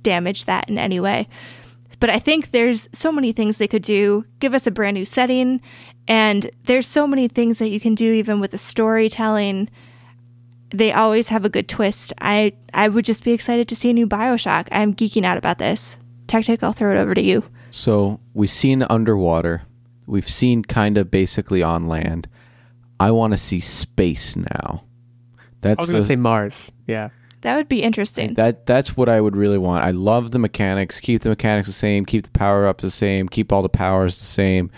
[0.00, 1.28] damage that in any way.
[2.00, 4.24] But I think there's so many things they could do.
[4.38, 5.60] Give us a brand new setting.
[6.06, 9.70] And there's so many things that you can do even with the storytelling
[10.74, 12.12] they always have a good twist.
[12.20, 14.68] I I would just be excited to see a new Bioshock.
[14.72, 15.96] I'm geeking out about this.
[16.26, 17.44] Tactic, I'll throw it over to you.
[17.70, 19.62] So we've seen underwater.
[20.06, 22.28] We've seen kind of basically on land.
[22.98, 24.84] I want to see space now.
[25.60, 26.72] That's I was going to say Mars.
[26.86, 27.10] Yeah.
[27.42, 28.34] That would be interesting.
[28.34, 29.84] That that's what I would really want.
[29.84, 30.98] I love the mechanics.
[30.98, 32.04] Keep the mechanics the same.
[32.06, 33.28] Keep the power ups the same.
[33.28, 34.70] Keep all the powers the same,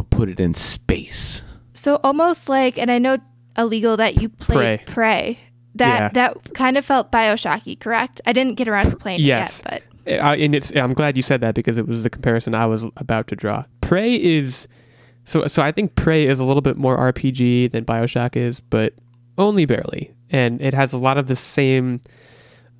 [0.00, 1.42] but put it in space.
[1.74, 3.18] So almost like, and I know
[3.56, 4.94] illegal that you played Prey.
[4.94, 5.38] Prey.
[5.76, 6.08] That yeah.
[6.14, 8.20] that kind of felt Bioshocky, correct?
[8.26, 9.60] I didn't get around to playing yes.
[9.60, 12.10] it yet, but uh, and it's I'm glad you said that because it was the
[12.10, 13.64] comparison I was about to draw.
[13.80, 14.66] Prey is
[15.24, 18.94] so so I think Prey is a little bit more RPG than Bioshock is, but
[19.38, 22.00] only barely, and it has a lot of the same.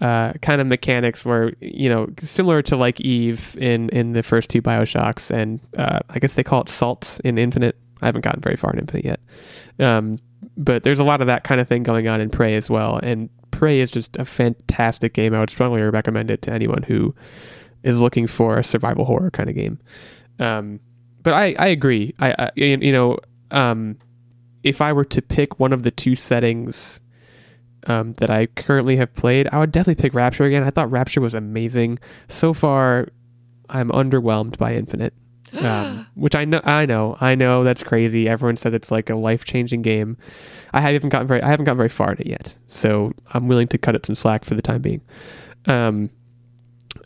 [0.01, 4.49] Uh, kind of mechanics where you know similar to like Eve in in the first
[4.49, 7.77] two Bioshocks, and uh, I guess they call it salts in Infinite.
[8.01, 9.21] I haven't gotten very far in Infinite yet,
[9.79, 10.19] um,
[10.57, 12.99] but there's a lot of that kind of thing going on in Prey as well.
[13.03, 15.35] And Prey is just a fantastic game.
[15.35, 17.15] I would strongly recommend it to anyone who
[17.83, 19.79] is looking for a survival horror kind of game.
[20.39, 20.81] Um,
[21.23, 22.15] but I, I agree.
[22.19, 23.19] I, I you know
[23.51, 23.99] um,
[24.63, 27.01] if I were to pick one of the two settings
[27.87, 30.63] um, that I currently have played, I would definitely pick Rapture again.
[30.63, 31.99] I thought Rapture was amazing.
[32.29, 33.09] So far,
[33.69, 35.15] I'm underwhelmed by Infinite
[35.61, 38.29] um, which I know, I know, I know that's crazy.
[38.29, 40.17] Everyone says it's like a life changing game.
[40.73, 43.69] I haven't gotten very, I haven't gotten very far in it yet, so I'm willing
[43.69, 45.01] to cut it some slack for the time being.
[45.67, 46.11] Um,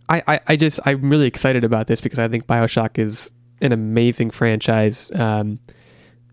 [0.09, 3.31] I, I, I just, I'm really excited about this because I think Bioshock is
[3.63, 5.11] an amazing franchise.
[5.15, 5.59] Um,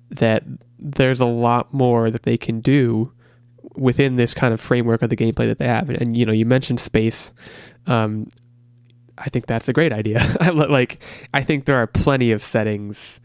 [0.09, 0.43] that
[0.77, 3.13] there's a lot more that they can do
[3.75, 5.89] within this kind of framework of the gameplay that they have.
[5.89, 7.33] And, and you know, you mentioned space.
[7.87, 8.29] Um,
[9.17, 10.19] I think that's a great idea.
[10.53, 11.01] like,
[11.33, 13.21] I think there are plenty of settings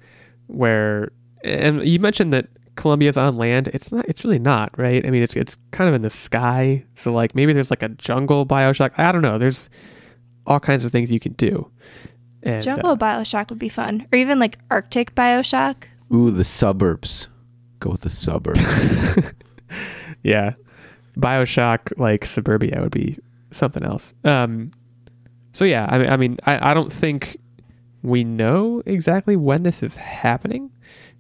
[0.47, 1.11] where,
[1.43, 3.69] and you mentioned that Columbia's on land.
[3.69, 4.07] It's not.
[4.07, 5.05] It's really not, right?
[5.05, 6.85] I mean, it's it's kind of in the sky.
[6.95, 8.99] So like maybe there's like a jungle Bioshock.
[8.99, 9.39] I don't know.
[9.39, 9.71] There's
[10.47, 11.71] all kinds of things you can do.
[12.43, 15.85] And, Jungle uh, Bioshock would be fun, or even like Arctic Bioshock.
[16.13, 17.29] Ooh, the suburbs.
[17.81, 18.61] Go with the suburbs.
[20.27, 20.55] yeah,
[21.17, 23.19] Bioshock like Suburbia would be
[23.51, 24.13] something else.
[24.25, 24.73] Um,
[25.53, 27.39] so yeah, I mean, I mean, I, I don't think
[28.03, 30.71] we know exactly when this is happening.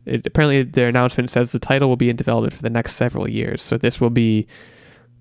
[0.04, 3.28] It, apparently, their announcement says the title will be in development for the next several
[3.28, 3.62] years.
[3.62, 4.46] So this will be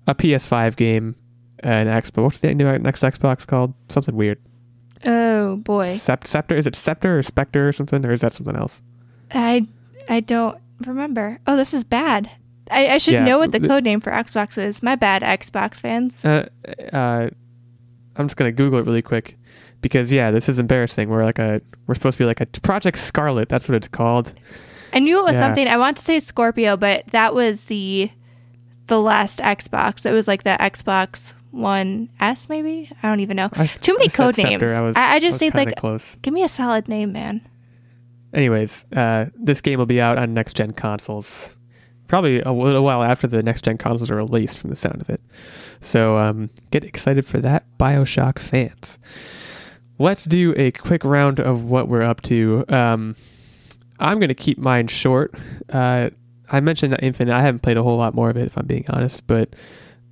[0.06, 1.16] a PS5 game,
[1.60, 2.22] an Xbox.
[2.22, 3.74] What's the new next Xbox called?
[3.88, 4.38] Something weird.
[5.04, 6.56] Oh boy, Sept- Scepter?
[6.56, 8.82] Is it Scepter or Spectre or something, or is that something else?
[9.32, 9.66] I
[10.08, 11.40] I don't remember.
[11.46, 12.30] Oh, this is bad.
[12.70, 14.82] I, I should Yeah, know what the th- code name for Xbox is.
[14.82, 16.24] My bad, Xbox fans.
[16.24, 16.48] Uh,
[16.92, 17.28] uh,
[18.16, 19.38] I'm just gonna Google it really quick
[19.80, 21.08] because yeah, this is embarrassing.
[21.08, 23.48] We're like a we're supposed to be like a Project Scarlett.
[23.48, 24.32] That's what it's called.
[24.92, 25.46] I knew it was yeah.
[25.46, 25.68] something.
[25.68, 28.10] I want to say Scorpio, but that was the
[28.86, 30.06] the last Xbox.
[30.06, 32.90] It was like the Xbox One S, maybe.
[33.02, 33.48] I don't even know.
[33.52, 34.70] I- Too many I code names.
[34.70, 36.16] I, was, I, I just was need like close.
[36.16, 37.42] give me a solid name, man.
[38.32, 41.55] Anyways, uh, this game will be out on next gen consoles,
[42.08, 44.58] probably a little while after the next gen consoles are released.
[44.58, 45.20] From the sound of it,
[45.80, 48.98] so um, get excited for that, Bioshock fans.
[49.98, 52.64] Let's do a quick round of what we're up to.
[52.68, 53.16] Um,
[53.98, 55.34] I'm gonna keep mine short.
[55.72, 56.10] Uh,
[56.50, 57.34] I mentioned Infinite.
[57.34, 59.54] I haven't played a whole lot more of it, if I'm being honest, but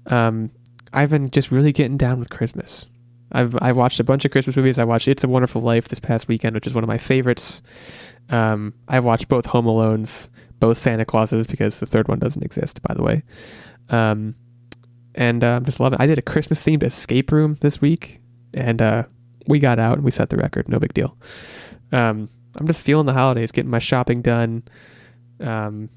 [0.06, 0.50] um,
[0.92, 2.86] I've been just really getting down with Christmas.
[3.34, 4.78] I've I've watched a bunch of Christmas movies.
[4.78, 7.62] I watched It's a Wonderful Life this past weekend, which is one of my favorites.
[8.30, 10.30] Um, I've watched both Home Alones,
[10.60, 13.22] both Santa Clauses, because the third one doesn't exist, by the way.
[13.90, 14.36] Um,
[15.14, 15.98] and uh, I'm just loving.
[15.98, 16.02] it.
[16.02, 18.20] I did a Christmas themed escape room this week,
[18.56, 19.04] and uh,
[19.48, 20.68] we got out and we set the record.
[20.68, 21.18] No big deal.
[21.92, 24.62] Um, I'm just feeling the holidays, getting my shopping done.
[25.40, 25.90] Um,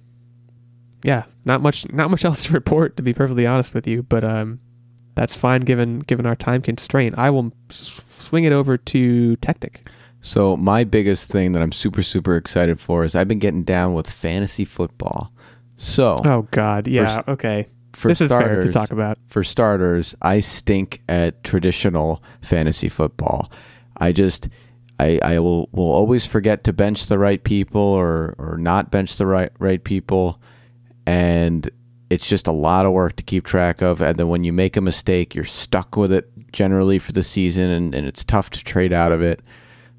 [1.03, 4.01] yeah, not much, not much else to report, to be perfectly honest with you.
[4.01, 4.59] But um,
[5.17, 7.15] that's fine given given our time constraint.
[7.17, 9.85] I will s- swing it over to Tactic.
[10.21, 13.93] So my biggest thing that I'm super super excited for is I've been getting down
[13.93, 15.31] with fantasy football.
[15.77, 17.67] So Oh God, yeah, First- okay.
[17.93, 19.17] for this is fair starters, to talk about.
[19.27, 23.51] for starters, I stink at traditional fantasy football.
[23.97, 24.47] I just
[24.99, 29.17] I, I will, will always forget to bench the right people or, or not bench
[29.17, 30.41] the right right people
[31.05, 31.69] and
[32.09, 34.77] it's just a lot of work to keep track of and then when you make
[34.77, 38.63] a mistake you're stuck with it generally for the season and, and it's tough to
[38.63, 39.41] trade out of it.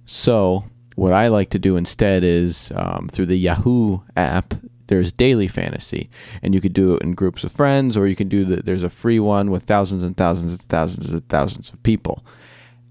[0.06, 0.64] So
[0.96, 4.54] what I like to do instead is um, through the Yahoo app,
[4.88, 6.10] there's daily fantasy,
[6.42, 8.62] and you could do it in groups of friends, or you can do the.
[8.62, 12.24] There's a free one with thousands and thousands and thousands and thousands of people,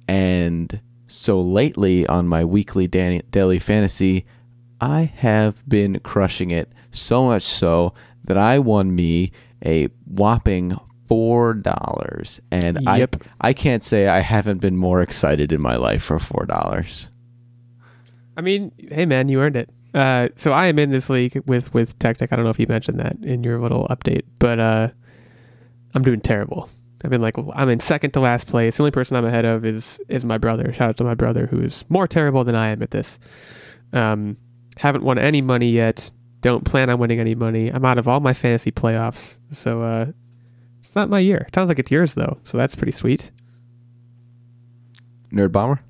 [0.07, 4.26] and so lately on my weekly daily fantasy,
[4.80, 7.95] I have been crushing it so much so
[8.28, 9.32] that I won me
[9.65, 10.75] a whopping
[11.07, 13.15] four dollars, and Yep.
[13.41, 17.09] I I can't say I haven't been more excited in my life for four dollars.
[18.38, 19.69] I mean, hey man, you earned it.
[19.93, 22.32] Uh, so I am in this league with with Tactic.
[22.32, 24.89] I don't know if you mentioned that in your little update, but uh,
[25.95, 26.69] I'm doing terrible.
[27.03, 28.78] I've been like I'm in second to last place.
[28.78, 30.71] The only person I'm ahead of is is my brother.
[30.73, 33.17] Shout out to my brother who is more terrible than I am at this.
[33.93, 34.38] Um,
[34.78, 36.11] haven't won any money yet.
[36.41, 37.69] Don't plan on winning any money.
[37.69, 39.38] I'm out of all my fantasy playoffs.
[39.51, 40.05] So uh,
[40.79, 41.47] it's not my year.
[41.53, 42.38] Sounds like it's yours though.
[42.43, 43.31] So that's pretty sweet.
[45.31, 45.81] Nerd bomber.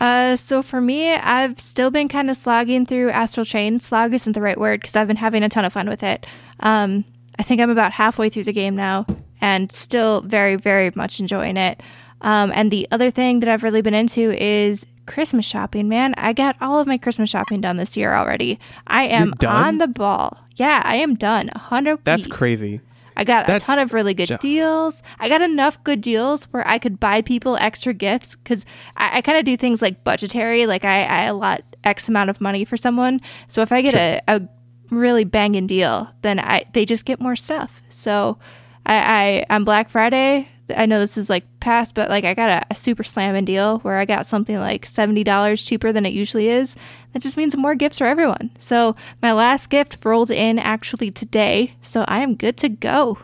[0.00, 3.78] Uh, so for me, I've still been kind of slogging through Astral Chain.
[3.78, 6.26] Slog isn't the right word because I've been having a ton of fun with it.
[6.60, 7.04] Um,
[7.38, 9.06] I think I'm about halfway through the game now
[9.40, 11.80] and still very, very much enjoying it.
[12.20, 16.14] Um, and the other thing that I've really been into is Christmas shopping, man.
[16.16, 18.58] I got all of my Christmas shopping done this year already.
[18.86, 20.38] I am on the ball.
[20.56, 21.48] Yeah, I am done.
[21.48, 22.80] 100 That's crazy.
[23.16, 25.02] I got That's a ton of really good ju- deals.
[25.20, 29.20] I got enough good deals where I could buy people extra gifts because I, I
[29.20, 30.66] kind of do things like budgetary.
[30.66, 33.20] Like I, I allot X amount of money for someone.
[33.46, 34.48] So if I get a, a
[34.90, 37.82] really banging deal, then I they just get more stuff.
[37.88, 38.38] So
[38.86, 42.50] I, I on Black Friday, I know this is like past, but like I got
[42.50, 46.12] a, a super slamming deal where I got something like seventy dollars cheaper than it
[46.12, 46.76] usually is.
[47.12, 48.50] That just means more gifts for everyone.
[48.58, 53.18] So my last gift rolled in actually today, so I am good to go.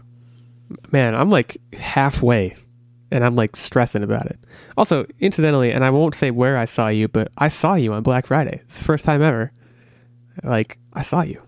[0.92, 2.56] man, I'm like halfway
[3.10, 4.38] and I'm like stressing about it.
[4.76, 8.02] Also, incidentally, and I won't say where I saw you, but I saw you on
[8.02, 8.60] Black Friday.
[8.64, 9.50] It's the first time ever.
[10.44, 11.42] Like, I saw you.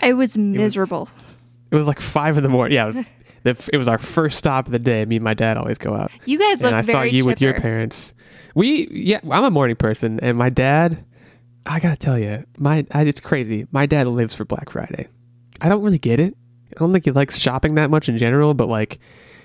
[0.00, 1.08] I was miserable.
[1.70, 2.76] It was like five in the morning.
[2.76, 3.10] Yeah, it was,
[3.44, 5.04] it was our first stop of the day.
[5.04, 6.10] Me and my dad always go out.
[6.26, 8.14] you guys look and I very saw you with your parents.
[8.54, 11.04] We, yeah, I'm a morning person, and my dad,
[11.66, 13.66] I gotta tell you, my, I, it's crazy.
[13.70, 15.08] My dad lives for Black Friday.
[15.60, 16.36] I don't really get it.
[16.76, 18.98] I don't think he likes shopping that much in general, but like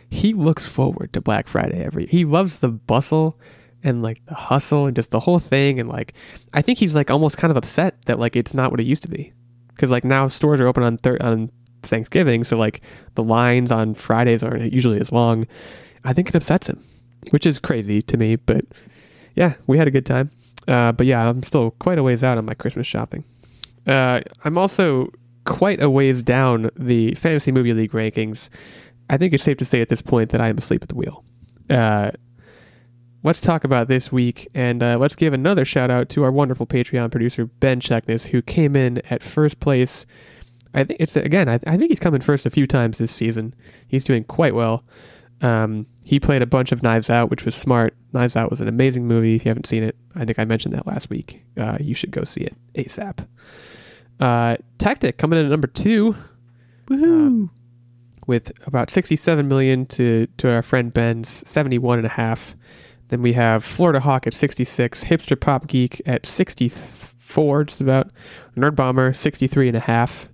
[0.09, 2.05] he looks forward to Black Friday every.
[2.07, 3.39] He loves the bustle
[3.83, 6.13] and like the hustle and just the whole thing and like
[6.53, 9.03] I think he's like almost kind of upset that like it's not what it used
[9.03, 9.33] to be
[9.69, 11.51] because like now stores are open on thir- on
[11.89, 12.81] Thanksgiving, so like
[13.15, 15.47] the lines on Fridays aren't usually as long.
[16.03, 16.83] I think it upsets him,
[17.29, 18.65] which is crazy to me, but
[19.35, 20.29] yeah, we had a good time.
[20.67, 23.23] Uh, but yeah, I'm still quite a ways out on my Christmas shopping.
[23.85, 25.11] Uh, I'm also
[25.45, 28.49] quite a ways down the fantasy movie league rankings.
[29.09, 30.95] I think it's safe to say at this point that I am asleep at the
[30.95, 31.23] wheel.
[31.69, 32.11] Uh,
[33.23, 36.65] let's talk about this week and uh, let's give another shout out to our wonderful
[36.65, 40.05] Patreon producer Ben Checkness, who came in at first place.
[40.73, 41.49] I think it's again.
[41.49, 43.53] I, I think he's coming first a few times this season.
[43.87, 44.83] He's doing quite well.
[45.41, 47.95] Um, he played a bunch of Knives Out, which was smart.
[48.13, 49.35] Knives Out was an amazing movie.
[49.35, 51.43] If you haven't seen it, I think I mentioned that last week.
[51.57, 53.27] Uh, you should go see it ASAP.
[54.19, 56.15] Uh, Tactic coming in at number two.
[56.87, 57.49] Woohoo!
[58.27, 62.55] with about 67 million to, to our friend Ben's 71 and a half.
[63.09, 68.11] Then we have Florida Hawk at 66, Hipster Pop Geek at 64, just about.
[68.55, 70.29] Nerd Bomber 63 and a half.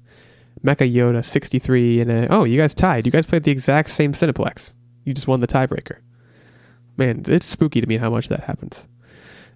[0.64, 2.28] Mecha Yoda 63 and a.
[2.34, 3.06] Oh, you guys tied.
[3.06, 4.74] You guys played the exact same Cineplex.
[5.06, 5.98] You just won the tiebreaker.
[6.98, 8.88] Man, it's spooky to me how much that happens.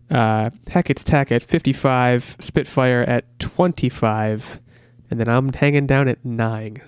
[0.09, 4.61] Uh, Hackett's Tech at 55, Spitfire at 25,
[5.09, 6.81] and then I'm hanging down at 9.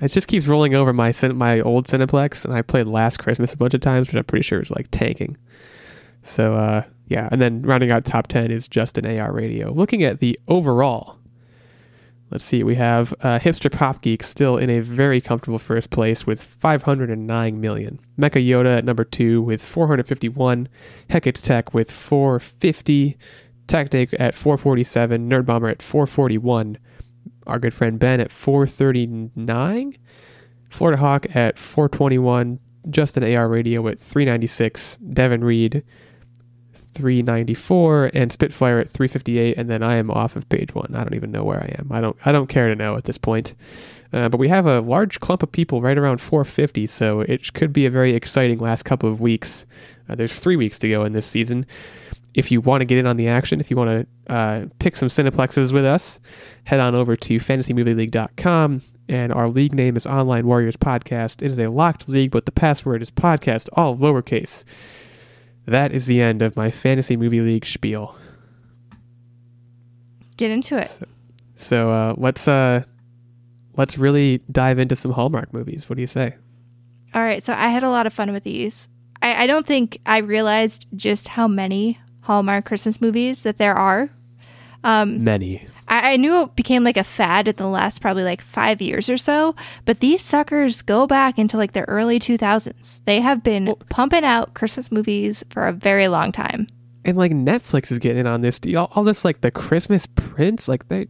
[0.00, 3.56] It just keeps rolling over my my old Cineplex, and I played Last Christmas a
[3.56, 5.36] bunch of times, which I'm pretty sure is like tanking.
[6.22, 9.72] So uh, yeah, and then rounding out top ten is Justin AR Radio.
[9.72, 11.18] Looking at the overall,
[12.30, 16.26] let's see, we have uh, Hipster Pop Geek still in a very comfortable first place
[16.26, 18.00] with 509 million.
[18.18, 20.68] Mecha Yoda at number two with 451.
[21.10, 23.16] Heckett's Tech with 450.
[23.66, 25.28] Tactic at 447.
[25.28, 26.78] Nerd Bomber at 441
[27.46, 29.96] our good friend Ben at 439,
[30.68, 32.58] Florida Hawk at 421,
[32.90, 35.84] Justin AR Radio at 396, Devin Reed
[36.94, 40.94] 394, and Spitfire at 358, and then I am off of page one.
[40.94, 41.88] I don't even know where I am.
[41.90, 43.54] I don't I don't care to know at this point.
[44.12, 47.72] Uh, but we have a large clump of people right around 450, so it could
[47.72, 49.66] be a very exciting last couple of weeks.
[50.08, 51.66] Uh, there's three weeks to go in this season
[52.34, 54.96] if you want to get in on the action, if you want to uh, pick
[54.96, 56.20] some Cineplexes with us,
[56.64, 58.82] head on over to fantasymovieleague.com.
[59.08, 61.42] And our league name is Online Warriors Podcast.
[61.42, 64.64] It is a locked league, but the password is podcast, all lowercase.
[65.66, 68.16] That is the end of my Fantasy Movie League spiel.
[70.36, 70.88] Get into it.
[70.88, 71.04] So,
[71.56, 72.84] so uh, let's uh,
[73.76, 75.88] let's really dive into some Hallmark movies.
[75.88, 76.34] What do you say?
[77.14, 78.88] All right, so I had a lot of fun with these.
[79.22, 84.10] I, I don't think I realized just how many Hallmark Christmas movies that there are.
[84.82, 85.66] Um, Many.
[85.94, 89.08] I, I knew it became like a fad in the last probably like five years
[89.08, 93.04] or so, but these suckers go back into like the early 2000s.
[93.04, 96.66] They have been Well- pumping out Christmas movies for a very long time.
[97.04, 98.58] And like Netflix is getting in on this.
[98.76, 101.06] All, all this like the Christmas Prince, like they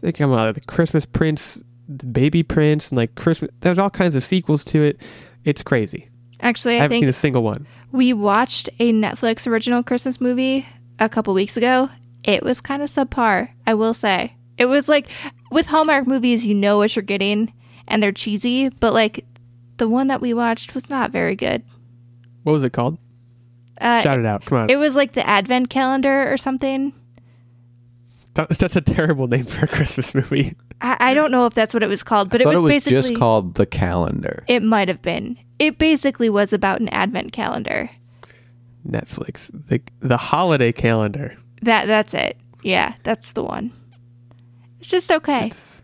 [0.00, 3.50] they come out of the Christmas Prince, the Baby Prince, and like Christmas.
[3.60, 5.00] There's all kinds of sequels to it.
[5.44, 6.08] It's crazy.
[6.40, 7.66] Actually, I, I haven't think seen a single one.
[7.90, 10.66] we watched a Netflix original Christmas movie
[11.00, 11.90] a couple weeks ago.
[12.24, 14.36] It was kind of subpar, I will say.
[14.58, 15.08] It was like
[15.50, 17.52] with Hallmark movies, you know what you're getting
[17.88, 19.24] and they're cheesy, but like
[19.76, 21.62] the one that we watched was not very good.
[22.42, 22.98] What was it called?
[23.80, 24.44] Uh, Shout it out!
[24.44, 24.70] Come on.
[24.70, 26.92] It was like the Advent calendar or something.
[28.34, 30.54] That's a terrible name for a Christmas movie.
[30.80, 32.70] I, I don't know if that's what it was called, but it was, it was
[32.70, 34.44] basically just called The Calendar.
[34.48, 35.38] It might have been.
[35.58, 37.90] It basically was about an Advent calendar.
[38.88, 41.36] Netflix, the the holiday calendar.
[41.62, 42.36] That that's it.
[42.62, 43.72] Yeah, that's the one.
[44.80, 45.46] It's just okay.
[45.46, 45.82] It's-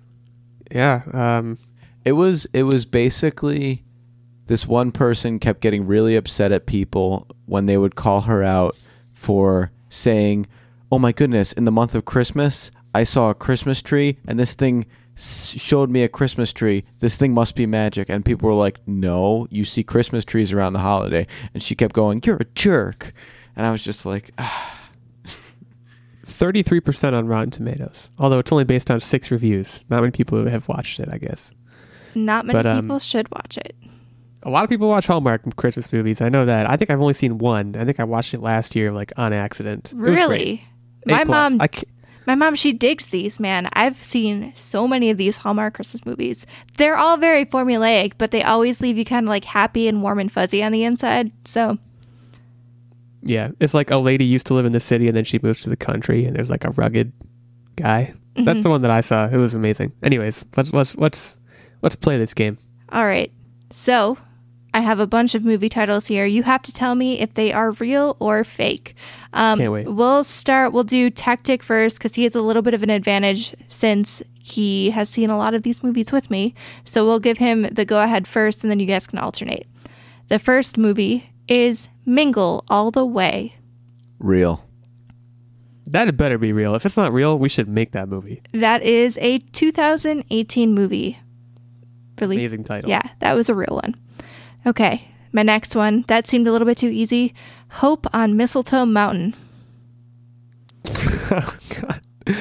[0.70, 1.02] yeah.
[1.12, 1.58] Um.
[2.04, 3.84] It was it was basically
[4.46, 8.76] this one person kept getting really upset at people when they would call her out
[9.12, 10.46] for saying,
[10.90, 14.54] "Oh my goodness, in the month of Christmas, I saw a Christmas tree and this
[14.54, 16.84] thing showed me a Christmas tree.
[17.00, 20.72] This thing must be magic." And people were like, "No, you see Christmas trees around
[20.72, 23.12] the holiday." And she kept going, "You're a jerk."
[23.54, 24.74] And I was just like, ah.
[26.38, 29.82] 33% on Rotten Tomatoes, although it's only based on six reviews.
[29.90, 31.50] Not many people have watched it, I guess.
[32.14, 33.74] Not many But, um, people should watch it.
[34.44, 36.20] A lot of people watch Hallmark Christmas movies.
[36.20, 36.70] I know that.
[36.70, 37.74] I think I've only seen one.
[37.76, 39.92] I think I watched it last year, like on accident.
[39.92, 40.16] It was great.
[40.16, 40.68] Really?
[41.04, 41.52] My plus.
[41.52, 41.68] mom
[42.28, 43.70] my mom she digs these, man.
[43.72, 46.44] I've seen so many of these Hallmark Christmas movies.
[46.76, 50.18] They're all very formulaic, but they always leave you kind of like happy and warm
[50.18, 51.32] and fuzzy on the inside.
[51.46, 51.78] So,
[53.22, 55.62] yeah, it's like a lady used to live in the city and then she moves
[55.62, 57.12] to the country, and there's like a rugged
[57.76, 58.14] guy.
[58.36, 59.26] That's the one that I saw.
[59.26, 59.92] It was amazing.
[60.02, 61.38] Anyways, let's let's let's
[61.82, 62.58] let's play this game.
[62.90, 63.32] All right.
[63.72, 64.16] So
[64.72, 66.24] I have a bunch of movie titles here.
[66.24, 68.94] You have to tell me if they are real or fake.
[69.32, 69.88] Um, Can't wait.
[69.88, 70.72] We'll start.
[70.72, 74.90] We'll do Tactic first because he has a little bit of an advantage since he
[74.90, 76.54] has seen a lot of these movies with me.
[76.84, 79.66] So we'll give him the go ahead first, and then you guys can alternate.
[80.28, 83.54] The first movie is Mingle All the Way.
[84.18, 84.64] Real.
[85.86, 86.74] That had better be real.
[86.74, 88.42] If it's not real, we should make that movie.
[88.52, 91.18] That is a 2018 movie.
[92.20, 92.38] Released.
[92.38, 92.90] Amazing title.
[92.90, 93.94] Yeah, that was a real one.
[94.66, 96.02] Okay, my next one.
[96.08, 97.32] That seemed a little bit too easy.
[97.72, 99.34] Hope on Mistletoe Mountain.
[100.86, 102.00] oh God.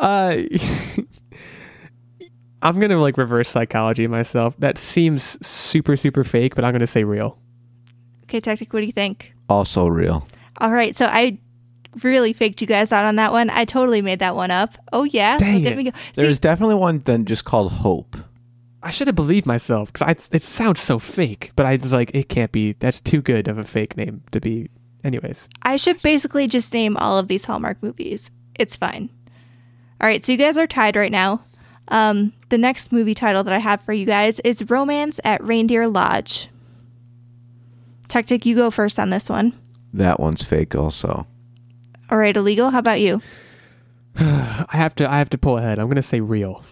[0.00, 0.42] Uh,
[2.62, 4.56] I'm gonna like reverse psychology myself.
[4.58, 7.38] That seems super super fake, but I'm gonna say real.
[8.32, 9.34] Okay, Tactic, what do you think?
[9.50, 10.26] Also real.
[10.56, 11.36] All right, so I
[12.02, 13.50] really faked you guys out on that one.
[13.50, 14.74] I totally made that one up.
[14.90, 15.72] Oh yeah, Dang look it.
[15.72, 15.90] at me go.
[16.14, 18.16] See, There's definitely one then just called Hope.
[18.82, 22.30] I should have believed myself because it sounds so fake, but I was like, it
[22.30, 22.72] can't be.
[22.72, 24.70] That's too good of a fake name to be.
[25.04, 28.30] Anyways, I should basically just name all of these Hallmark movies.
[28.58, 29.10] It's fine.
[30.00, 31.44] All right, so you guys are tied right now.
[31.88, 35.86] Um, the next movie title that I have for you guys is Romance at Reindeer
[35.86, 36.48] Lodge.
[38.12, 39.58] Tactic, you go first on this one.
[39.94, 41.26] That one's fake also.
[42.10, 42.68] All right, illegal.
[42.68, 43.22] How about you?
[44.18, 45.10] I have to.
[45.10, 45.78] I have to pull ahead.
[45.78, 46.62] I'm gonna say real.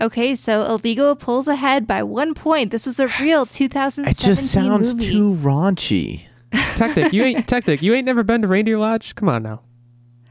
[0.00, 2.70] Okay, so illegal pulls ahead by one point.
[2.70, 5.10] This was a real 2017 It just sounds movie.
[5.10, 6.26] too raunchy.
[6.52, 7.82] Tactic, you ain't Tactic.
[7.82, 9.16] You ain't never been to Reindeer Lodge.
[9.16, 9.62] Come on now.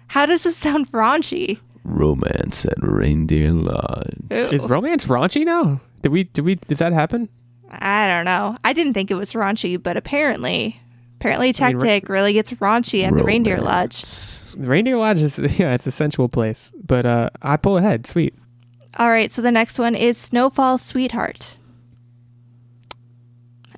[0.08, 1.60] How does this sound raunchy?
[1.84, 4.16] Romance at Reindeer Lodge.
[4.30, 5.82] Is romance raunchy now?
[6.02, 6.24] Did we?
[6.24, 6.56] Did we?
[6.56, 7.28] Does that happen?
[7.80, 8.58] I don't know.
[8.64, 10.82] I didn't think it was raunchy, but apparently,
[11.20, 14.02] apparently, I mean, ra- Tactic really gets raunchy at the Reindeer Lodge.
[14.02, 16.72] The Reindeer Lodge is yeah, it's a sensual place.
[16.76, 18.08] But uh, I pull ahead.
[18.08, 18.36] Sweet.
[18.98, 21.58] All right, so the next one is Snowfall Sweetheart.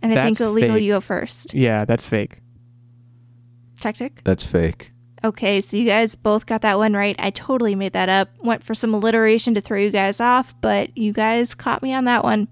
[0.02, 1.54] And I think That's illegal, you go first.
[1.54, 2.42] Yeah, that's fake.
[3.80, 4.22] Tactic?
[4.24, 4.92] That's fake.
[5.24, 7.16] Okay, so you guys both got that one right.
[7.18, 8.30] I totally made that up.
[8.40, 12.06] Went for some alliteration to throw you guys off, but you guys caught me on
[12.06, 12.48] that one.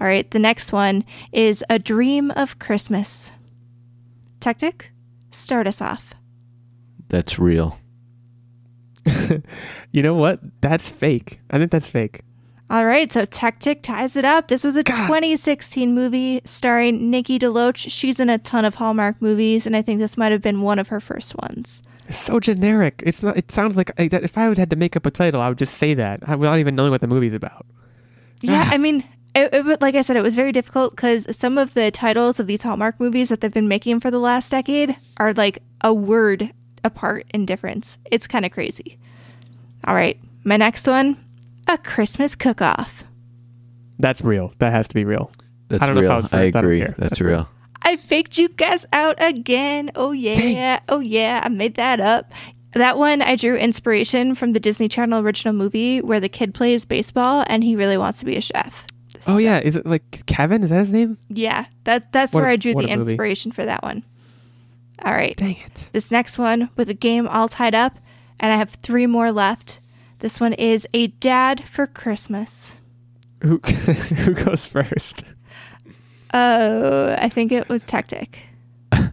[0.00, 3.30] All right, the next one is A Dream of Christmas.
[4.40, 4.90] Tactic,
[5.30, 6.14] start us off.
[7.08, 7.78] That's real.
[9.92, 10.40] You know what?
[10.60, 11.40] That's fake.
[11.52, 12.22] I think that's fake.
[12.68, 14.48] All right, so Tactic ties it up.
[14.48, 15.06] This was a God.
[15.06, 17.88] 2016 movie starring Nikki DeLoach.
[17.92, 20.80] She's in a ton of Hallmark movies, and I think this might have been one
[20.80, 21.80] of her first ones.
[22.08, 23.04] It's so generic.
[23.06, 23.36] It's not.
[23.36, 25.48] It sounds like like that if I would had to make up a title, I
[25.48, 27.64] would just say that without even knowing what the movie's about.
[28.40, 28.70] Yeah, Ah.
[28.74, 29.04] I mean,
[29.34, 32.46] it, it, like I said, it was very difficult because some of the titles of
[32.46, 36.52] these Hallmark movies that they've been making for the last decade are like a word
[36.84, 37.98] apart in difference.
[38.10, 38.98] It's kind of crazy.
[39.86, 41.16] All right, my next one
[41.68, 43.04] A Christmas Cook Off.
[43.98, 44.52] That's real.
[44.58, 45.30] That has to be real.
[45.68, 46.12] That's I don't know if real.
[46.12, 46.56] I was I first.
[46.56, 46.78] I agree.
[46.78, 46.94] care.
[46.98, 47.48] That's That's real.
[47.82, 49.90] I faked you guys out again.
[49.94, 50.80] Oh, yeah.
[50.88, 51.42] Oh, yeah.
[51.44, 52.32] I made that up.
[52.72, 56.84] That one, I drew inspiration from the Disney Channel original movie where the kid plays
[56.84, 58.86] baseball and he really wants to be a chef.
[59.26, 60.62] Oh yeah, is it like Kevin?
[60.62, 61.18] Is that his name?
[61.28, 63.10] Yeah, that that's What where I drew the a movie.
[63.12, 64.02] inspiration for that one.
[65.04, 65.36] All right.
[65.36, 65.90] Dang it!
[65.92, 67.98] This next one with a game all tied up,
[68.38, 69.80] and I have three more left.
[70.20, 72.78] This one is A Dad for Christmas.
[73.42, 75.24] Who who goes first?
[76.32, 78.40] Oh, I think it was Tactic.
[78.92, 79.12] I'm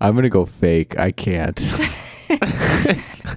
[0.00, 0.98] gonna go fake.
[0.98, 1.60] I can't.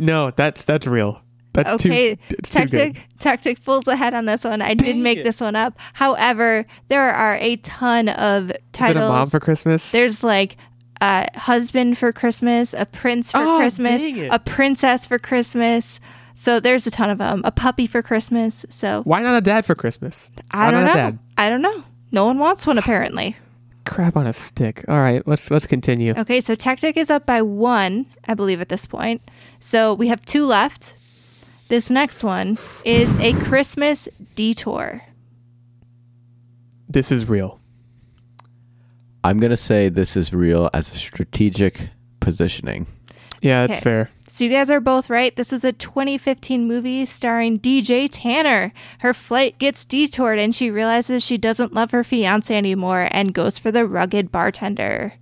[0.00, 1.20] No, that's that's real.
[1.54, 2.36] That's Okay, too.
[2.42, 4.62] Tactic Tactic pulls ahead on this one.
[4.62, 5.24] I did Dang make it.
[5.24, 5.78] this one up.
[5.94, 9.04] However, there are a ton of titles.
[9.04, 9.90] a mom for Christmas?
[9.92, 10.56] There's like
[11.00, 16.00] a husband for Christmas, a prince for Oh, Christmas, a princess for Christmas.
[16.34, 17.42] So there's a ton of them.
[17.44, 18.64] A puppy for Christmas.
[18.70, 20.30] So Why not a dad for Christmas?
[20.52, 21.18] I Why don't know.
[21.36, 21.84] I don't know.
[22.10, 23.36] No one wants one apparently.
[23.84, 24.84] Crap on a stick.
[24.88, 26.14] All right, let's let's continue.
[26.16, 29.20] Okay, so Tactic is up by one, I believe, at this point.
[29.60, 30.96] So we have two left.
[31.72, 35.00] This next one is a Christmas detour.
[36.86, 37.60] This is real.
[39.24, 41.88] I'm gonna say this is real as a strategic
[42.20, 42.86] positioning.
[43.40, 43.84] Yeah, that's Okay.
[43.84, 44.10] fair.
[44.28, 45.34] So you guys are both right.
[45.34, 48.74] This was a 2015 movie starring DJ Tanner.
[48.98, 53.58] Her flight gets detoured and she realizes she doesn't love her fiance anymore and goes
[53.58, 55.14] for the rugged bartender.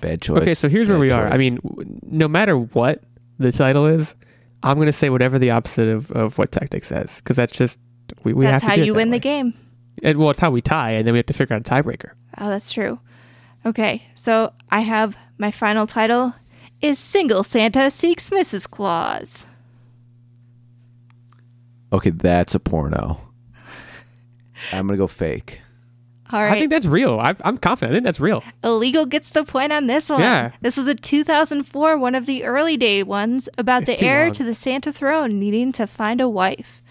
[0.00, 0.42] Bad choice.
[0.42, 1.28] Okay, so here's where Bad we are.
[1.32, 3.04] I mean, w- no matter what
[3.38, 4.16] the title is,
[4.62, 7.80] I'm gonna say whatever the opposite of, of what tactic says because that's just
[8.24, 9.54] we, we That's have to how do you that win the game.
[10.02, 12.12] And, well, it's how we tie, and then we have to figure out a tiebreaker.
[12.38, 12.98] Oh, that's true.
[13.64, 16.34] Okay, so I have my final title
[16.80, 18.68] is Single Santa Seeks Mrs.
[18.68, 19.46] Claus.
[21.92, 23.20] Okay, that's a porno.
[24.72, 25.60] I'm gonna go fake.
[26.32, 27.18] All I think that's real.
[27.20, 27.92] i I'm confident.
[27.92, 28.42] I think that's real.
[28.64, 30.20] Illegal gets the point on this one.
[30.20, 30.52] Yeah.
[30.62, 34.24] This is a 2004, one of the early day ones about It's the too heir
[34.24, 34.32] long.
[34.34, 36.82] to the Santa throne needing to find a wife.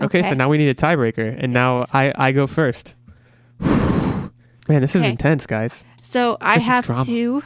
[0.00, 2.94] Okay, so now we need a tiebreaker, and now I I go first.
[3.60, 4.30] Man,
[4.68, 5.10] this is Okay.
[5.10, 5.84] intense, guys.
[6.02, 7.04] So I Christmas have drama.
[7.06, 7.42] to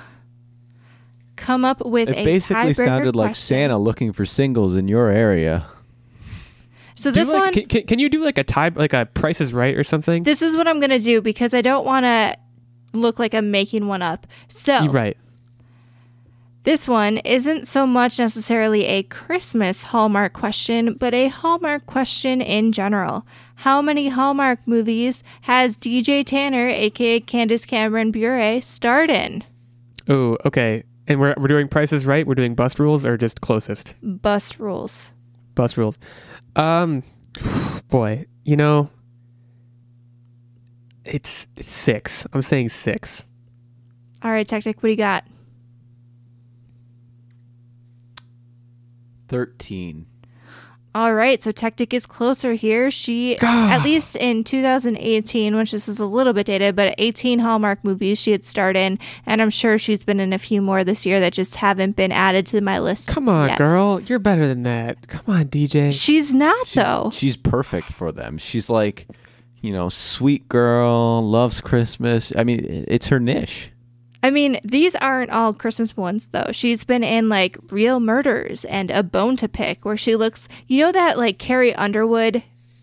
[1.37, 3.57] come up with It a basically sounded like question.
[3.57, 5.67] Santa looking for singles in your area.
[6.95, 9.41] So Do this like, one, can, can, you do like a tie, like a Price
[9.41, 10.23] is Right or something?
[10.23, 12.37] this is what I'm gonna do because I don't want to
[12.93, 14.27] look like I'm making one up.
[14.49, 15.17] So You're right.
[16.63, 22.73] This one isn't so much necessarily a Christmas Hallmark question, but a Hallmark question in
[22.73, 23.27] general.
[23.57, 29.43] How many Hallmark movies has DJ Tanner, aka Candace Cameron Bure, starred in?
[30.07, 30.83] Oh, okay.
[31.09, 32.27] And we're we're doing Price is Right.
[32.27, 35.15] We're doing bust rules or just closest Bust rules.
[35.55, 35.97] bust rules.
[36.57, 37.03] Um,
[37.89, 38.91] boy, you know,
[41.05, 42.27] it's, it's six.
[42.33, 43.27] I'm saying six.
[44.23, 45.25] All right, Tactic, what do you got?
[49.29, 50.07] Thirteen.
[50.93, 52.91] All right, so Tactic is closer here.
[52.91, 57.85] She, at least in 2018, which this is a little bit dated, but 18 Hallmark
[57.85, 61.07] movies she had starred in, and I'm sure she's been in a few more this
[61.07, 63.07] year that just haven't been added to my list.
[63.07, 63.59] Come on, yet.
[63.59, 64.01] girl.
[64.01, 65.07] You're better than that.
[65.07, 65.93] Come on, DJ.
[65.93, 67.11] She's not though.
[67.13, 68.37] She's perfect for them.
[68.37, 69.07] She's like,
[69.61, 72.33] you know, sweet girl, loves Christmas.
[72.37, 73.71] I mean, it's her niche.
[74.23, 76.51] I mean, these aren't all Christmas ones though.
[76.53, 80.47] She's been in like Real Murders and A Bone to Pick, where she looks.
[80.67, 82.43] You know that like Carrie Underwood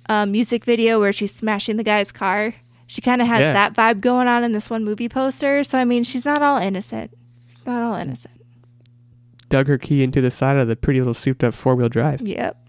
[0.10, 2.56] um, music video where she's smashing the guy's car.
[2.88, 3.54] She kind of has Yeah.
[3.54, 5.64] that vibe going on in this one movie poster.
[5.64, 7.12] So I mean, she's not all innocent.
[7.66, 8.34] Not all innocent.
[9.50, 12.22] Dug her key into the side of the pretty little souped up four wheel drive.
[12.22, 12.68] Yep.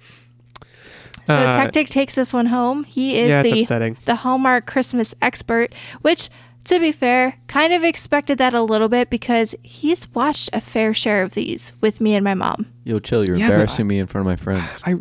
[1.26, 2.84] So Uh, Tactic takes this one home.
[2.84, 3.96] He is yeah, the upsetting.
[4.06, 6.30] the Hallmark Christmas expert, which,
[6.64, 10.92] to be fair, kind of expected that a little bit because he's watched a fair
[10.92, 12.66] share of these with me and my mom.
[12.84, 13.26] Yo, chill.
[13.26, 14.82] You're Yeah, but embarrassing me in front of my friends.
[14.84, 14.96] I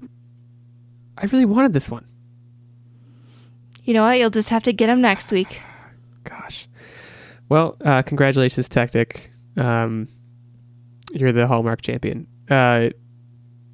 [1.18, 2.06] I really wanted this one.
[3.84, 4.20] You know what?
[4.20, 5.62] You'll just have to get him next week.
[6.24, 6.68] Gosh.
[7.50, 9.32] Well, uh, congratulations, Tactic.
[9.56, 10.10] Um,
[11.12, 12.28] you're the Hallmark champion.
[12.50, 12.90] Uh,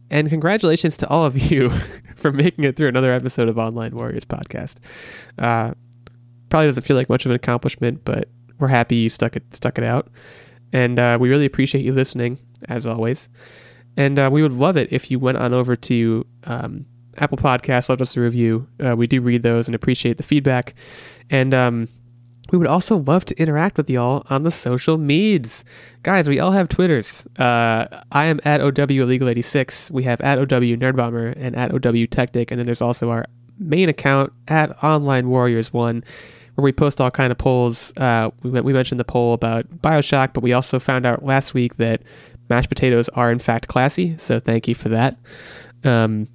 [0.10, 1.70] and congratulations to all of you
[2.16, 4.78] for making it through another episode of Online Warriors podcast.
[5.40, 5.74] Uh,
[6.54, 8.30] probably doesn't feel like much of an accomplishment, but
[8.60, 10.12] we're happy you stuck it stuck it out,
[10.72, 12.38] and uh, we really appreciate you listening
[12.70, 13.28] as always.
[13.98, 16.86] And uh, we would love it if you went on over to um,
[17.18, 18.68] Apple Podcasts, left us a review.
[18.80, 20.76] Uh, we do read those and appreciate the feedback.
[21.32, 21.88] And um,
[22.52, 25.64] we would also love to interact with y'all on the social meds.
[26.04, 27.26] Guys, we all have Twitters.
[27.40, 29.90] Uh, I am at OW Illegal86.
[29.90, 32.52] We have at OW Nerdbomber and at OW Tactic.
[32.52, 33.26] And then there's also our
[33.60, 36.04] main account at Online Warriors 1
[36.56, 37.94] where we post all kind of polls.
[37.98, 41.78] Uh, we, we mentioned the poll about Bioshock, but we also found out last week
[41.78, 42.02] that
[42.50, 44.18] mashed potatoes are in fact classy.
[44.18, 45.18] So thank you for that.
[45.84, 46.28] Um,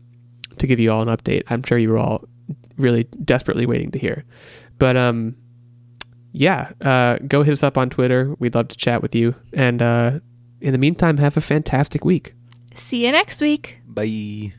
[0.59, 2.25] to give you all an update, I'm sure you were all
[2.77, 4.25] really desperately waiting to hear.
[4.79, 5.37] But um,
[6.33, 8.35] yeah, uh, go hit us up on Twitter.
[8.39, 9.35] We'd love to chat with you.
[9.53, 10.21] And uh,
[10.61, 12.35] in the meantime, have a fantastic week.
[12.75, 13.81] See you next week.
[13.87, 14.55] Bye.